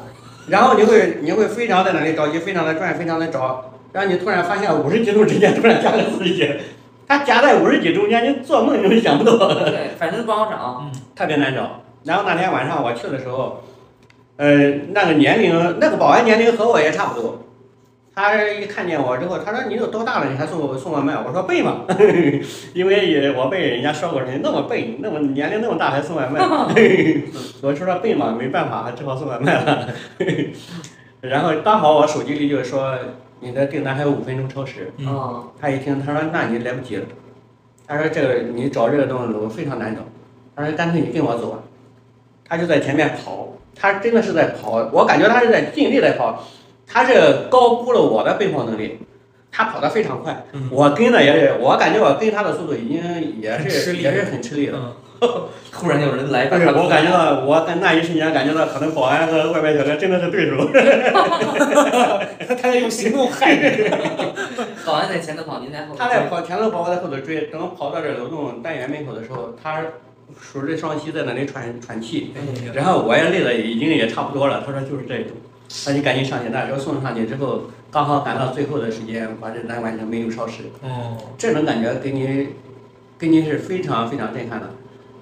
[0.48, 6.46] 然后你会你会非常在那里着急，非常的转，非常的找，然后你突然发现五十几栋之间突然加了四十几，
[7.06, 10.84] 它夹在五十几中间，你做梦你都想不到，对，反正不好找。
[11.16, 11.80] 特别难找。
[12.08, 13.62] 然后那天晚上我去的时候，
[14.38, 17.44] 呃，那个年龄那个保安年龄和我也差不多。
[18.14, 21.84] 他一看见我之后，他说：“你都多大了，你还送我送外卖？”我说：“笨嘛，
[22.72, 26.40] 因为也我被人家说过，你那么笨，那么年龄那么大还送外卖。
[27.60, 29.88] ”我说说笨嘛，没办法，只好送外卖了。
[31.20, 32.96] 然后刚好我手机里就说
[33.40, 34.90] 你的订单还有五分钟超时，
[35.60, 37.04] 他一听，他说那你来不及了。
[37.86, 40.00] 他说这个你找这个东西我非常难找，
[40.56, 41.58] 他说干脆你跟我走吧。
[42.48, 46.44] 他就在前面跑，他真的是在跑，我感觉他是在尽力在跑，
[46.86, 48.98] 他是高估了我的奔跑能力，
[49.52, 54.74] 他跑得非常快，嗯我跟的也是，我感觉我跟他的速度已经也很吃力是也是很吃力的。
[54.74, 54.94] 嗯，
[55.72, 60.56] 突然有人来把但是他我感觉到，我在那一瞬间感觉到，可能保安和外卖小哥真的是对手。
[62.48, 63.90] 他他在用行动害你。
[64.86, 65.98] 保安在前头跑，您在后头。
[65.98, 67.42] 他在跑前头跑，我在后头追。
[67.48, 69.82] 等跑到这楼栋单元门口的时候，他
[70.40, 72.32] 竖着双膝在那里喘喘气，
[72.74, 74.62] 然后我也累了已经也差不多了。
[74.66, 75.36] 他说就是这种，
[75.86, 76.50] 那你赶紧上去。
[76.50, 80.64] 那时候送上去之后，刚好赶到最后的时间，把这单完成，没有超时。
[80.82, 82.48] 哦，这种感觉给你，
[83.18, 84.70] 给你是非常非常震撼的。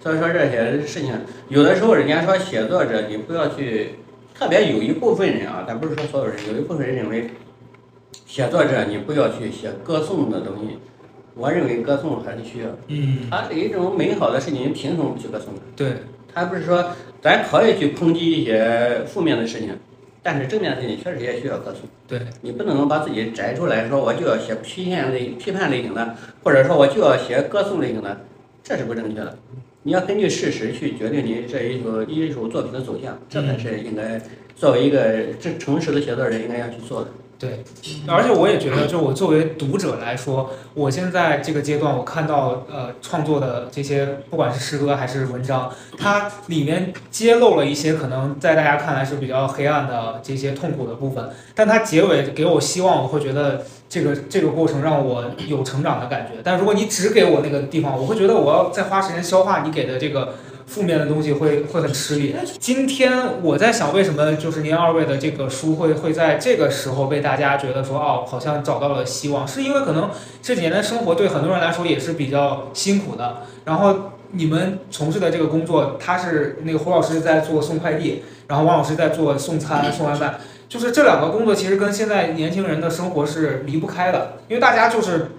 [0.02, 1.12] 所以说这些事情，
[1.48, 3.96] 有的时候人家说写作者你不要去，
[4.34, 7.30] 特别有一部分人啊，咱不是说所有人，有一部分人认为，
[8.26, 10.78] 写作者你不要去写歌颂的东西。
[11.38, 15.60] 我认为歌颂还是需要，嗯，它是一种美好的事情，你凭什么不去歌颂呢？
[15.76, 15.92] 对，
[16.32, 19.76] 它不是说咱可以去抨击一些负面的事情，
[20.22, 21.82] 但是正面的事情确实也需要歌颂。
[22.08, 28.18] 对，你不能把自己摘出来说我就要写批判类、批判类型的，或者说我就要写歌颂类型的，
[28.64, 29.36] 这是不正确的。
[29.82, 34.18] 你要根据事实去决定你这一首一首作品的走向，这才是应该
[34.56, 37.10] 作为一个这诚实的写作人应该要去做的。
[37.38, 37.62] 对，
[38.06, 56.40] 而且我也觉得，就我作为读者来说，我现在这个阶段，我看到呃创作的这些，不管是诗歌还是文章，它里面揭露了一些可能在大家看来是比较黑暗的这些痛苦的部分，但它结尾给我希望，我会觉得这个这个过程让我有成长的感觉。
[56.42, 60.36] 但如果你只给我那个地方，我会觉得我要再花时间消化你给的这个
[60.66, 62.34] 负面的东西会会很吃力。
[62.58, 70.10] 今天我在想，为什么就是您二位的这个书会会在这个时候被大家觉得说哦，好像找到了希望，是因为可能
[70.42, 73.42] 这几年的生活对很多人来说也是比较辛苦的。
[73.64, 80.34] 然后你们从事的这个工作，他是那个胡老师在做送快递，然后王老师在做送餐送外卖，
[80.68, 85.30] 就是这两个工作其实跟现在年轻人的生活是离不开的，因为大家就是。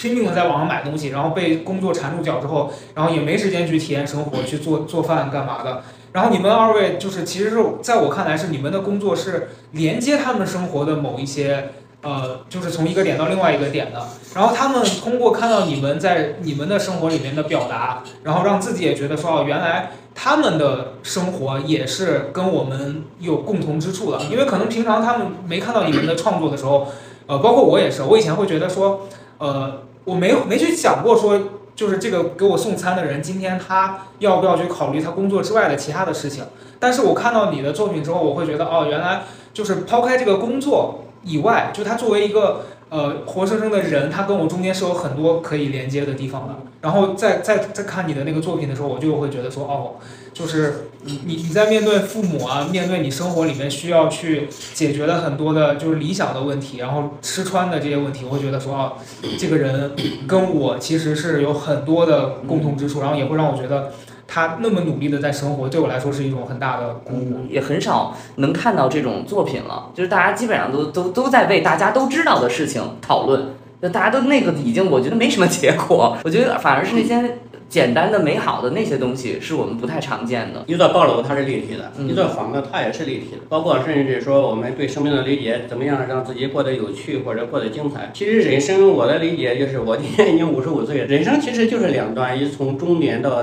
[0.00, 5.82] 拼命的在网上买东西，然后被工作缠住脚之后，然后也没时间去体验生活，去做做饭干嘛的。
[6.12, 14.02] 然后你们二位就是，其实是在我看来是你们的工作是连接他们生活的某一些，呃，就是从一个点到另外一个点的。
[14.34, 24.18] 然后他们通过看到你们在你们的生活里面的表达，然后让自己也觉得说，哦，原来他们的生活也是跟我们有共同之处的。
[24.30, 26.88] 因为可能平常他们没看到你们的创作的时候，
[27.26, 29.82] 呃，包括我也是，我以前会觉得说，呃。
[30.04, 31.40] 我没没去想过说，
[31.74, 36.44] 就是这个给我送餐的人，今天他要不要去考虑他工作之外的其他的事情？
[36.78, 39.22] 但是我看到你的作品之后，我会觉得，哦，原来
[39.52, 42.62] 就是抛开这个工作以外，就他作为一个。
[42.90, 46.56] 呃，活生生的人，他跟我中间是有很多可以连接的地方的。
[46.80, 50.02] 然后在在在看你的那个作品的时候，我就会觉得说，哦，
[50.34, 58.92] 就是你你你在面对父母啊，面对你生活里面需要去解决的很多的，就是理想的问题，然后吃穿的这些问题，我会觉得说，哦，
[59.38, 59.92] 这个人
[60.26, 63.92] 跟我其实是有很多的共同之处，然后也会让我觉得。
[64.32, 67.46] 他那么努力的在生活，对我来说是一种很大的鼓舞。
[67.50, 73.46] 也很少能看到这种作品了，就是大家基本上都都都在为大家都知道的事情讨论，
[73.82, 76.16] 就大家都那个已经我觉得没什么结果。
[76.22, 77.38] 我觉得反而是那些
[77.70, 80.62] 简单的、美好的那些东西，是我们不太常见的。
[80.66, 88.10] 一座高楼它是立体的，一座房子它也是立体的，包括甚至说我们对生命的理解，怎么样让自己过得有趣或者过得精彩。
[88.12, 93.42] 其实人生我的理解就是，我今年已经五十五岁，人生其实就是两段，一从终点到。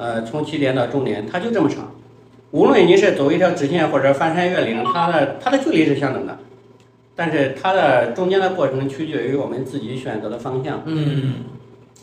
[0.00, 1.92] 呃，从起点到终点，它就这么长。
[2.52, 6.38] 无论你是走一条直线或者翻山越岭，它的它的距离是相等的，
[7.16, 10.82] 但是它的中间的过程取决于我们自己选择的方向。
[10.86, 11.34] 嗯，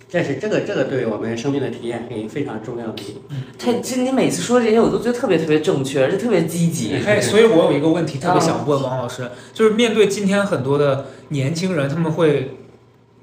[0.07, 3.03] 这是这个这个对我们生命的体验很非常重要的。
[3.29, 6.95] 嗯，他其实你每次说这些，我都觉得特别特别正确，而且特别积极。
[7.05, 12.57] 哎，所以我有一个问题特别想问王老师，就是面对今天很多的年轻人，他们会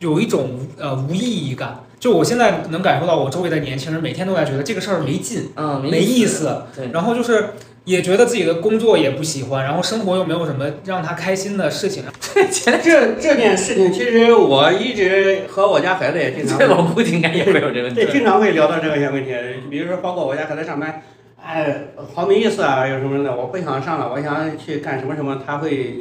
[0.00, 1.84] 有一种呃无意义感。
[1.98, 6.62] 就我现在能感受到，我周围的年轻人每天都在觉得这个事儿没劲，嗯，没意思。
[6.74, 7.50] 对，然后就是
[7.84, 12.04] 也觉得自己的工作也不喜欢，然后生活又没有什么让他开心的事情。
[12.32, 18.04] 这这这件事情，其实我一直和我家孩子也经常，我估计应该也没有这个问题。
[18.04, 19.34] 对，经常会聊到这些问题。
[19.68, 21.02] 比如说，包括我家孩子上班，
[21.42, 25.96] 哎，好没意思啊，有什么的，我不想上了，我想去干什么什么，他会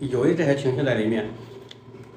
[0.00, 1.26] 有这些情绪在里面。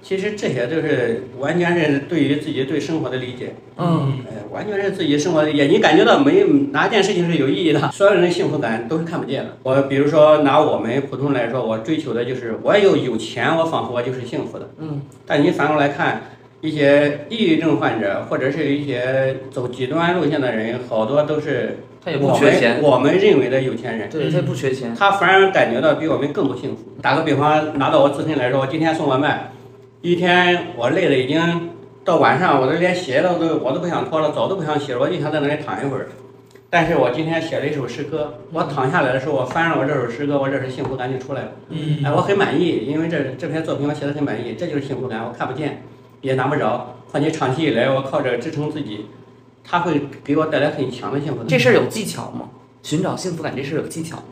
[0.02, 5.66] 其实这些都是完全是对于自己对生活的理解，嗯，哎，完全是自己生活的理解。
[5.66, 9.58] 你感觉到没哪件事情是有意义的，所有人的幸福感都是看不见的。
[9.62, 15.02] 我比如说拿我们普通人来说，我追求的就是我有有钱，我仿佛我就是幸福的，嗯。
[15.28, 16.22] 但你反过来看，
[16.62, 26.96] 一些抑郁症患者或者是一些走极端路线的人，好多都是他也不缺钱，我们认为的有钱人，对他不缺钱，他反而感觉到比我们更不幸福。
[27.02, 29.52] 打个比方，拿到我自身来说，我今天送外卖。
[30.02, 31.72] 一天我累的已经
[32.06, 36.08] 到晚上，我都连鞋都都我都不想脱了，澡都不想洗了，我就想在那里躺一会儿。
[36.70, 41.52] 但是我今天写了一首诗歌，我躺下来的时候，我翻了我这首诗歌，我这是幸福感就出来了。
[41.70, 45.22] 嗯，哎，我很满意，因为这这篇作品我写的很满意，这就是幸福感。
[45.26, 45.84] 我看不见，
[46.22, 49.08] 也拿不着，况且长期以来我靠着支撑自己，
[49.66, 51.48] 它会给我带来很强的幸福感。
[51.48, 52.50] 这事儿有技巧吗？
[52.84, 54.24] 寻找幸福感这事儿有技巧吗？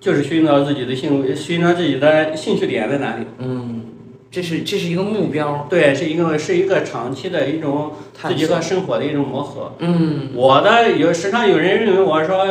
[0.00, 3.24] 就是寻找自己的幸，寻找自己的兴趣点在哪里。
[3.38, 3.93] 嗯。
[4.34, 9.74] 这是这是一个目标，对，是一个是一个长期的一种自己和生活的一种磨合。
[9.78, 12.44] 嗯，我的有时常有人认为我说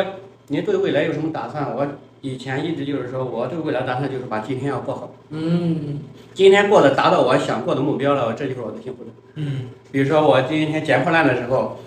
[0.47, 1.75] 您对未来有什么打算？
[1.75, 1.85] 我
[2.21, 5.13] 以前一直就是说我对未来打算就是把今天要过好。
[5.31, 5.99] 嗯，
[6.33, 9.13] 今天过得达到我想过的目标了，这就是我的幸福感。
[9.35, 11.79] 嗯，比如说我今天捡破烂的时候，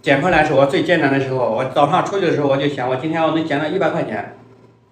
[0.00, 1.50] 捡破烂是我最艰难的时候。
[1.50, 4.36] 我早上出去的时候我就想，我今天我能捡到一百块钱。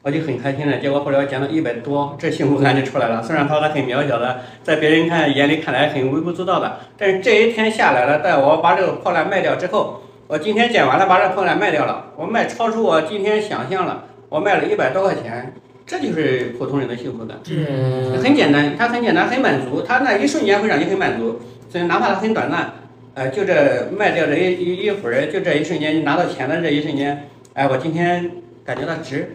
[0.08, 3.22] 我就很开心了，结果后来我捡到一百多，这幸福感就出来了。
[3.22, 15.52] 虽然它很渺小的，在别人看眼里看来很微不足道的，但是这一天下来了，在我把这个破烂卖掉之后，我今天捡完了，把这破烂卖掉了，我卖超出我今天想象了，我卖了一百多块钱，
[15.86, 17.36] 这就是普通人的幸福感。
[17.50, 21.38] 嗯，很简单，它很简单，很满足，它那一瞬间会让你很满足，
[21.68, 22.72] 所以哪怕它很短暂，
[23.12, 28.30] 呃，就这卖掉这一一一会儿，就这一瞬间，你拿到钱的这一瞬间，哎，我今天
[28.64, 29.34] 感觉到值。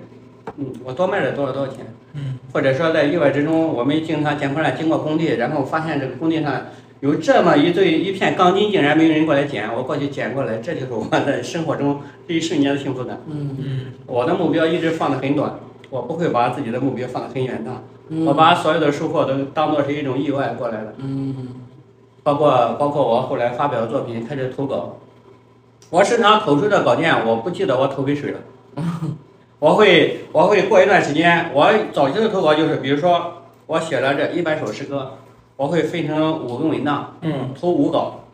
[0.58, 1.86] 嗯，我多卖了多少多少钱？
[2.14, 6.68] 嗯，或者说在意外之中，我们经常捡破烂经过工地，然后发现这个工地上
[7.00, 13.20] 有这么一对一片钢筋，竟然没有人过来捡，我过去捡过来，这就是我的生活中这一瞬间的幸福感。
[13.28, 20.94] 嗯嗯我的目标一直放得很短，我不会把自己的目标放得很远大，嗯，我把所有的收获都当做是一种意外过来的。
[21.00, 21.36] 嗯
[22.22, 24.98] 包括包括我后来发表作品，开始投稿，
[25.90, 28.40] 我时常投出的稿件，我不记得我投给谁了。
[29.64, 35.14] 我会我会过一段时间，我早期的投稿就是，比如说我写了这一百首诗歌，
[35.56, 37.54] 我会分成五个文档，嗯。
[37.58, 38.26] 投五稿，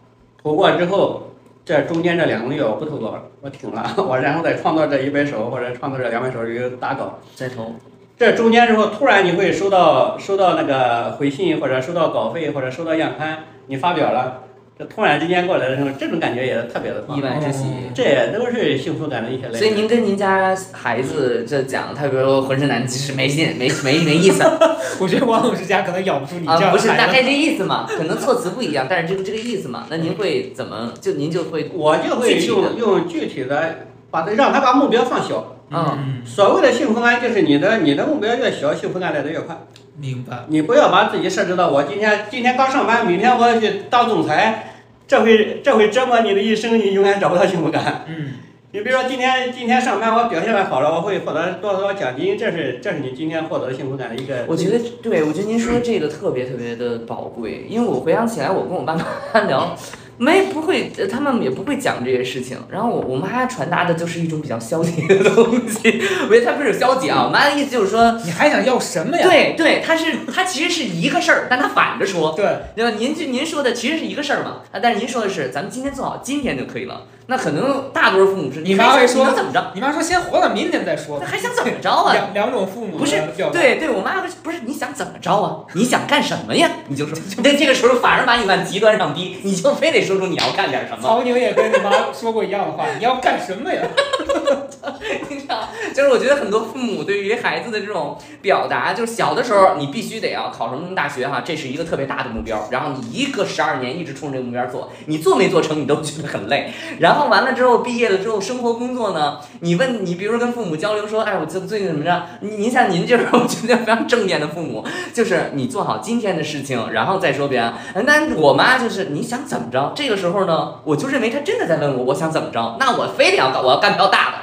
[0.41, 1.27] 投过之后，
[1.63, 7.19] 这中间这两个月我不投稿了，我停了， 我然后再创作这一百首或者创作这两百首一个打稿。
[7.36, 7.75] 再投，
[8.17, 14.45] 这中间之后，突然你会收到收到那个回信，或者收到稿费，或者收到样刊，你发表了，
[14.80, 17.65] 这突然之间过来的时候，这种感觉也特别的棒意，外之喜。
[17.93, 19.59] 这也都是幸福感的一些来源。
[19.59, 24.41] 所以您跟您家孩子这讲，他比如说浑身难，其实没劲，没没没意思
[25.01, 27.11] 我觉得王老师家可能养不出你这啊，不是样的孩子。
[27.11, 27.86] 大概这意思嘛？
[27.89, 29.86] 可能措辞不一样，但是这个这个意思嘛。
[29.89, 35.57] 那您会怎么就您就会我就会用用具体的把它让他把目标放小。
[35.71, 39.57] 嗯所谓的幸福感，就是你的你的目标越小，幸福感来的越快。
[39.99, 40.45] 明白。
[40.47, 44.68] 你不要把自己设置到我今天今天刚上班，明天我要去当总裁，
[45.10, 48.05] 这会这会折磨你的一生，你永远找不到幸福感。
[48.07, 48.34] 嗯
[48.72, 54.45] 你比如说今天今天上班我表现的好了，我会获得多少多少奖金，这是这是你今天获得的幸福感的一个。
[54.47, 59.76] 我觉得对，我觉得您说的这个特别特别的宝贵，因为我回想起来，我跟我爸妈 聊，
[60.20, 62.57] 没不会，呃他们也不会讲这些事情。
[62.70, 69.24] 然后我我妈传达的就是一种比较消极的东西，我觉得她不是消极啊，我妈的意思就是说， 你还想要什么呀？
[69.24, 72.45] 对对，她是她其实是一个事儿，但她反着说，对
[72.76, 72.97] 对吧？
[72.99, 77.03] 您就您说的其实是一个事儿嘛，啊，但是您说的是咱们今天做好今天就可以了。
[77.32, 79.72] 那可能大多数父母是，你妈会说怎么着？
[79.76, 81.28] 你妈说先活到明天再说那。
[81.28, 82.11] 还想怎么着啊？
[82.11, 83.22] 两两种父母不是。
[83.53, 85.57] 对对，我妈不是你想怎么着啊？
[85.76, 86.67] 你想干什么呀？
[86.88, 91.01] 你就说， 那这个时候反而把你往极端上逼，你就非得说出你要干点什么。
[91.03, 93.82] 曹宁也跟你妈说过一样的话，你要干什么呀？
[95.30, 112.24] 你知道，就是我觉得很多父母对于孩子的这种表达，就是小的时候你必须得要考什么什么大学哈，这是一个特别大的目标，然后你一个十二年一直冲这个目标做，你做没做成你都觉得很累，然后完了之后毕业了之后生活工作呢，你问你比如说跟父母交流说，哎，我最最近怎么着？
[112.41, 117.74] 您像您这种我觉得非常正面的父母，就是你做好今天的事情，然后再说别人。
[118.05, 119.93] 那我妈就是你想怎么着？
[119.95, 122.78] 这个时候呢，我就认为她真的在问我，我想怎么着？
[122.80, 124.38] 那我非得要搞，我要干票大的。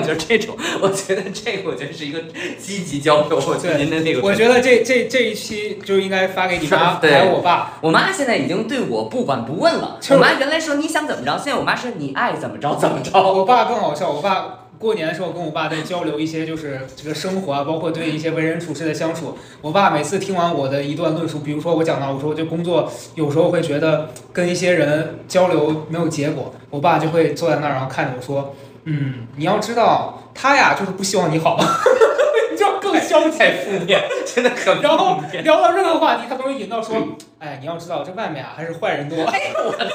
[0.00, 2.22] 就是这种，我觉得这个我觉得是一个
[2.58, 3.42] 积极交流。
[3.46, 7.74] 我觉得您的那个，我觉得这这这一期就应该发给你妈还有我爸。
[7.80, 9.98] 我妈现在已经对我不管不问了。
[10.10, 13.10] 我妈原来说你想怎么着，现在我妈说你爱怎么着怎么着。
[13.20, 19.36] 我爸更好笑，我爸过年的时候跟我爸在交流一些就是这个生活啊，包括对一些为人处事的相处。
[19.60, 28.54] 我爸每次听完我的一段论述，比如说我讲到我说这工作有时候会觉得跟一些人交流没有结果，我爸就会坐在那儿然后看着我说，
[28.84, 31.56] 嗯，你要知道他呀就是不希望你好，
[32.50, 33.38] 你就更消极。
[33.42, 35.42] 太负面，真的很然后负面。
[35.44, 36.96] 聊到任何话题，他都会引到说，
[37.38, 39.22] 哎，你要知道这外面啊还是坏人多。
[39.24, 39.90] 哎我的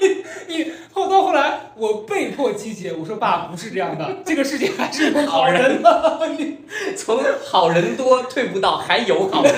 [0.00, 6.20] 你你后到后来，我被迫积极，我说爸不是这样的，这个世界还是有好人的。
[6.38, 6.58] 你
[6.96, 9.52] 从好人多退步到还有好人。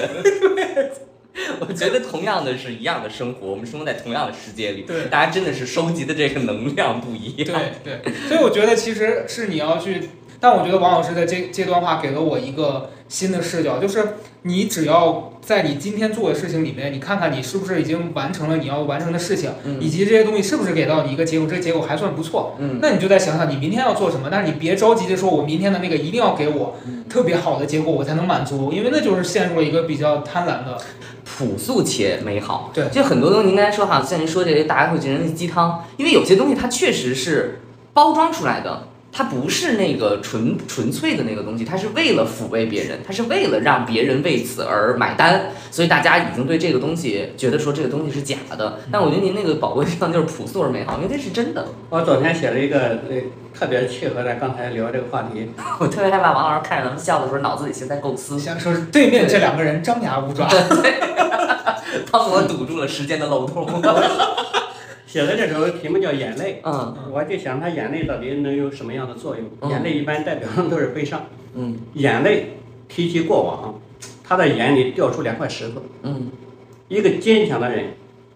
[1.69, 7.61] 我觉得同样的是一样的生活，我们生活在同样的世界里，对大家真的是收集的这个能量不一样。
[7.85, 10.09] 对对，所以我觉得其实是你要去，
[10.41, 22.57] 但我觉得王老师的这这段话给了我一个新的视角，就是你只要在你今天做的事情里面，你看看你是不是已经完成了你要完成的事情，嗯以及这些东西是不是给到你一个结果，这个结果还算不错。
[22.59, 30.79] 嗯，那你就再想想你明天要做什么，但是你别着急的说，我明天的那个一定要给我嗯特别好的结果，我才能满足，因为那就是陷入了一个比较贪婪的。
[31.25, 32.71] 朴素且美好。
[32.75, 37.61] 对就很多东西，您刚才说哈，像您说这些，大家会觉得那鸡汤，因为有些东西它确实是
[37.93, 38.89] 包装出来的。
[39.13, 48.79] 它不是那个纯纯粹的那个东西，它是为了抚慰别人，它是为了让别人为此而买单，所以大家已经对这个东西觉得说这个东西是假的。
[48.91, 51.67] 但我觉得您那个宝贵的地方就是朴素而美好，因为这是真的。
[51.89, 53.17] 我昨天写了一个呃
[53.53, 55.51] 特别契合咱刚才聊这个话题，
[55.81, 60.49] 我特别害怕王老师看着咱们笑的时候，脑子里现在构思，先说是对面这两个人张牙舞爪，
[62.13, 63.83] 帮 我堵住了时间的漏洞。
[65.11, 69.45] 写的这首题目叫《眼泪嗯》，我就想它眼泪到底能有什么样的作用？
[69.61, 72.51] 嗯眼泪一般代表的都是悲伤，嗯眼泪
[72.89, 73.75] 提及过往，
[74.23, 75.83] 他的眼里掉出两块石头。
[76.05, 76.31] 嗯
[76.87, 77.87] 一个坚强的人，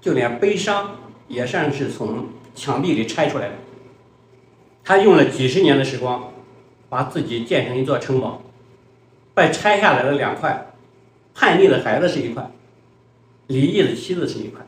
[0.00, 0.96] 就连悲伤
[1.28, 3.54] 也算是从墙壁里拆出来的。
[4.82, 6.32] 他用了几十年的时光，
[6.88, 8.42] 把自己建成一座城堡。
[9.32, 10.72] 被拆下来的两块，
[11.36, 12.50] 叛逆的孩子是一块，
[13.46, 14.66] 离异的妻子是一块。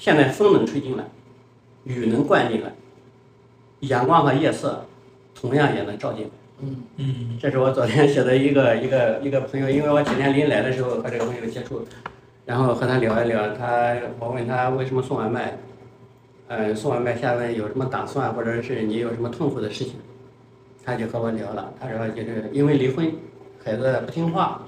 [0.00, 1.04] 现在风能吹进来，
[1.84, 2.72] 雨能灌进来，
[3.80, 4.86] 阳光和夜色
[5.34, 6.30] 同样也能照进来。
[6.60, 6.76] 嗯。
[6.96, 11.86] 嗯这是我昨天写的一个一个一个朋友，因为我今天临来的时候和这个朋友接触，
[12.46, 15.58] 然后和他聊一聊，他我问他为什么送外卖，
[16.48, 19.96] 呃，送外卖下面有什么打算，或者是你有什么痛苦的事情，
[20.82, 23.12] 他就和我聊了，他说就是因为离婚，
[23.62, 24.62] 孩子不听话，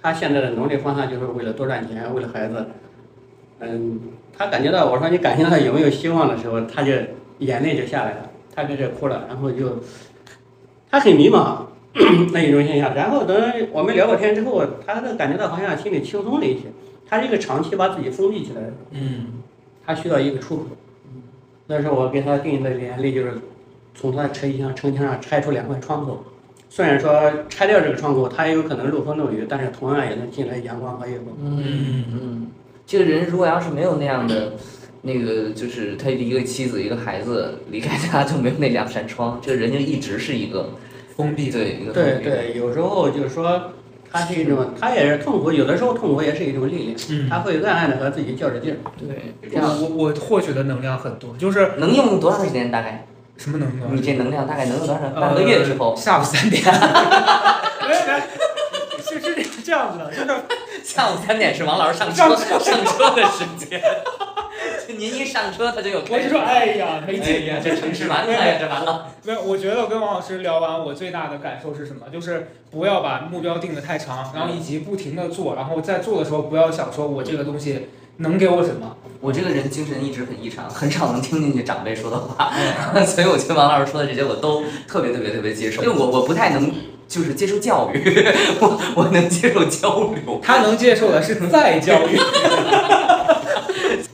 [0.00, 2.64] 他现在的努力方向就是为了多赚钱，为了孩子，
[3.58, 4.00] 嗯，
[4.38, 6.92] 他感觉到我说你感觉到有没有希望的时候，他就
[7.38, 9.78] 眼泪就下来了，他跟这哭了，然后就。
[10.88, 11.62] 他很迷茫
[12.32, 16.66] 那一种现象，然后等我们聊过天之后，他的感觉到好像心里轻松了一些。
[17.08, 19.26] 他是一个长期把自己封闭起来的，嗯
[19.84, 20.64] 他需要一个出口。
[21.66, 23.34] 那时候我给他定的年历就是
[23.94, 26.24] 从他的城墙城墙上拆出两块窗口，
[26.68, 27.10] 虽然说
[27.48, 31.26] 拆掉这个窗口，他也有可能漏风漏雨，但是同样也能进来阳光和夜风。
[31.42, 32.46] 嗯嗯，
[32.86, 34.52] 这个人如果要是没有那样的。
[35.02, 40.70] 那个就是他的一个妻子一个孩子离开家就没有那两扇窗，这个人就一直是一个
[41.16, 41.60] 封闭的。
[41.60, 43.70] 对一个对对，有时候就是说，
[44.10, 48.76] 他是一种，他也是痛苦，有的时候痛苦也是一种力量，嗯，他会暗暗的和自己较着劲儿。
[48.98, 52.68] 对，这我样我我获取的能量很多，就是能用多长时间？
[52.72, 53.06] 大概
[53.36, 53.94] 什么能量？
[53.94, 55.14] 你这能量大概能用多长？
[55.14, 56.64] 半个月之后，呃下午三点。
[56.64, 58.20] 没没，
[59.00, 60.40] 是是这样子的，就是
[60.96, 63.82] 下午三点是王老师上车上车的时间。
[64.96, 65.98] 您一上车，他就有。
[65.98, 69.08] 我就说，哎呀，没劲呀，这城市完了呀，这完了。
[69.24, 72.06] 没有，我觉得我跟王老师聊完，我最大的感受是什么？
[72.12, 78.96] 就是不要把目标定得太长，然后以及不停的做，然后在做的时候不要想说我这个东西能给我什么。
[79.20, 82.52] 我这个人精神一直很异常，很少能听进去长辈说的话，
[83.04, 86.72] 所以我觉得王老师说的这些我都特别特别特别接受，因为我我不太能。
[87.08, 87.98] 就是接受教育，
[88.60, 92.18] 我我能接受交流，他能接受的是再教育。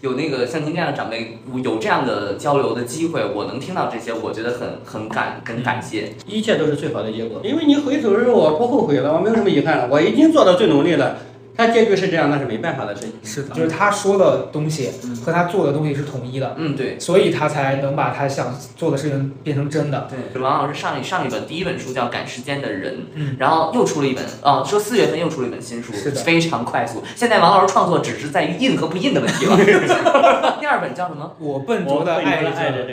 [0.01, 6.13] 有那个像您这样的长辈，有这样的交流的机会，我能听到这些，我觉得很很感很感谢。
[6.27, 11.19] 一切都是最好的结果，因为你回头的时候，我不后悔了，我没有什么遗憾了，我已经做到最努力了。
[11.57, 13.13] 他结局是这样，那是没办法的事情。
[13.23, 14.91] 是的，就是他说的东西
[15.25, 16.55] 和他做的东西是统一的。
[16.59, 20.09] 嗯，对，所以他才能把他想做的事情变成真的。
[20.33, 27.03] 对，王老师上一上一本第一本书叫《赶时间的人》，嗯，然后又出了一本，哦，说四月份又出了一本新书，是的，非常快速。
[27.15, 29.57] 现在王老师创作只是在于印和不印的问题了。
[30.59, 31.33] 第二本叫什么？
[31.39, 32.51] 我笨拙的爱着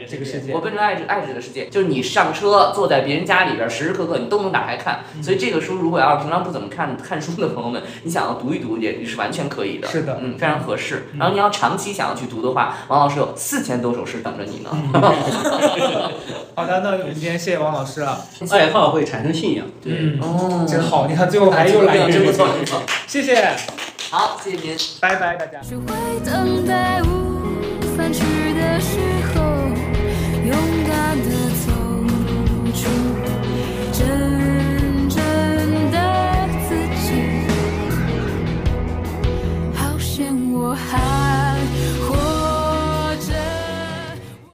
[0.08, 0.54] 这个世界。
[0.54, 5.00] 我笨拙爱着爱着这个世界，就是你上车坐在别人家里边，时时刻刻你都能打开看。
[5.22, 9.88] 所以这个书如果要是平常不怎么看看书的朋友们，你想要读一读也是完全可以的。
[9.88, 11.10] 是的，嗯，非常合适。
[11.18, 14.70] 然后你要长期想要去读的话，王老师有四千多首诗等着你呢。
[16.56, 18.20] 好的，那我们今天谢谢王老师啊。
[18.52, 21.08] 爱好会产生信仰，对，哦，真好。
[21.08, 22.82] 你看最后还又来一句，真不错，真不错。
[23.08, 23.56] 谢谢。
[24.12, 25.60] 好，谢谢您，拜拜，大家。
[25.62, 25.86] 只会
[26.26, 28.24] 等待无饭吃
[28.56, 28.98] 的时
[29.34, 29.42] 候，
[30.44, 30.52] 勇
[30.88, 31.30] 敢的
[31.66, 31.72] 走
[32.74, 32.90] 出
[40.88, 41.19] how